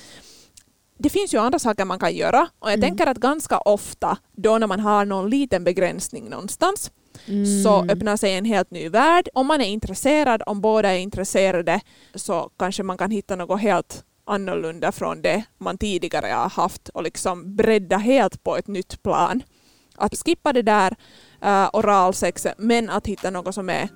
det 0.98 1.08
finns 1.08 1.34
ju 1.34 1.38
andra 1.38 1.58
saker 1.58 1.84
man 1.84 1.98
kan 1.98 2.14
göra 2.14 2.48
och 2.58 2.68
jag 2.70 2.74
Mm. 2.78 2.88
tänker 2.88 3.06
att 3.06 3.16
ganska 3.18 3.58
ofta 3.58 4.16
då 4.32 4.58
när 4.58 4.66
man 4.66 4.80
har 4.80 5.04
någon 5.04 5.30
liten 5.30 5.64
begränsning 5.64 6.28
någonstans 6.30 6.90
mm. 7.28 7.62
så 7.62 7.84
öppnar 7.84 8.16
sig 8.16 8.34
en 8.34 8.44
helt 8.44 8.70
ny 8.70 8.88
värld. 8.88 9.28
Om 9.34 9.46
man 9.46 9.60
är 9.60 9.68
intresserad, 9.68 10.42
om 10.46 10.60
båda 10.60 10.92
är 10.94 10.98
intresserade, 10.98 11.80
så 12.14 12.50
kanske 12.58 12.82
man 12.82 12.98
kan 12.98 13.10
hitta 13.10 13.36
något 13.36 13.60
helt 13.60 14.04
annorlunda 14.26 14.92
från 14.92 15.22
det 15.22 15.44
man 15.58 15.78
tidigare 15.78 16.26
har 16.26 16.50
haft 16.50 16.88
och 16.88 17.02
liksom 17.02 17.56
bredda 17.56 17.96
helt 17.96 18.44
på 18.44 18.56
ett 18.56 18.66
nytt 18.66 19.02
plan. 19.02 19.42
Att 19.96 20.18
skippa 20.24 20.52
det 20.52 20.62
där 20.62 20.96
uh, 21.44 21.70
oralsexet 21.72 22.54
men 22.58 22.90
att 22.90 23.06
hitta 23.06 23.30
något 23.30 23.54
som 23.54 23.68
är 23.68 23.88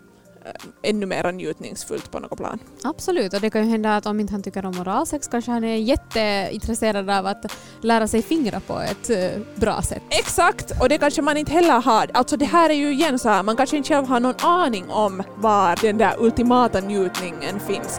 ännu 0.83 1.07
mer 1.07 1.33
njutningsfullt 1.33 2.11
på 2.11 2.19
något 2.19 2.39
plan. 2.39 2.59
Absolut, 2.85 3.35
och 3.35 3.41
det 3.41 3.51
kan 3.51 3.65
ju 3.65 3.71
hända 3.71 3.97
att 3.97 4.07
om 4.07 4.21
inte 4.21 4.33
han 4.33 4.43
tycker 4.43 4.67
om 4.67 4.81
oralsex 4.81 5.29
kanske 5.29 5.51
han 5.51 5.65
är 5.65 5.77
jätteintresserad 5.77 7.11
av 7.11 7.27
att 7.27 7.53
lära 7.81 8.09
sig 8.09 8.23
fingra 8.23 8.61
på 8.61 8.81
ett 8.81 9.11
uh, 9.11 9.43
bra 9.55 9.83
sätt. 9.83 10.03
Exakt, 10.11 10.73
och 10.81 10.89
det 10.89 10.99
kanske 10.99 11.23
man 11.23 11.37
inte 11.37 11.53
heller 11.53 11.81
har. 11.81 12.11
Alltså 12.15 12.37
det 12.37 12.45
här 12.45 12.71
är 12.71 12.75
ju 12.75 12.93
igen 12.93 13.19
så 13.19 13.29
här, 13.29 13.43
man 13.43 13.57
kanske 13.57 13.77
inte 13.77 13.89
själv 13.89 14.07
har 14.07 14.21
någon 14.21 14.41
aning 14.43 14.91
om 14.91 15.23
var 15.37 15.83
den 15.83 15.99
där 15.99 16.15
ultimata 16.19 16.81
njutningen 16.81 17.61
finns. 17.61 17.99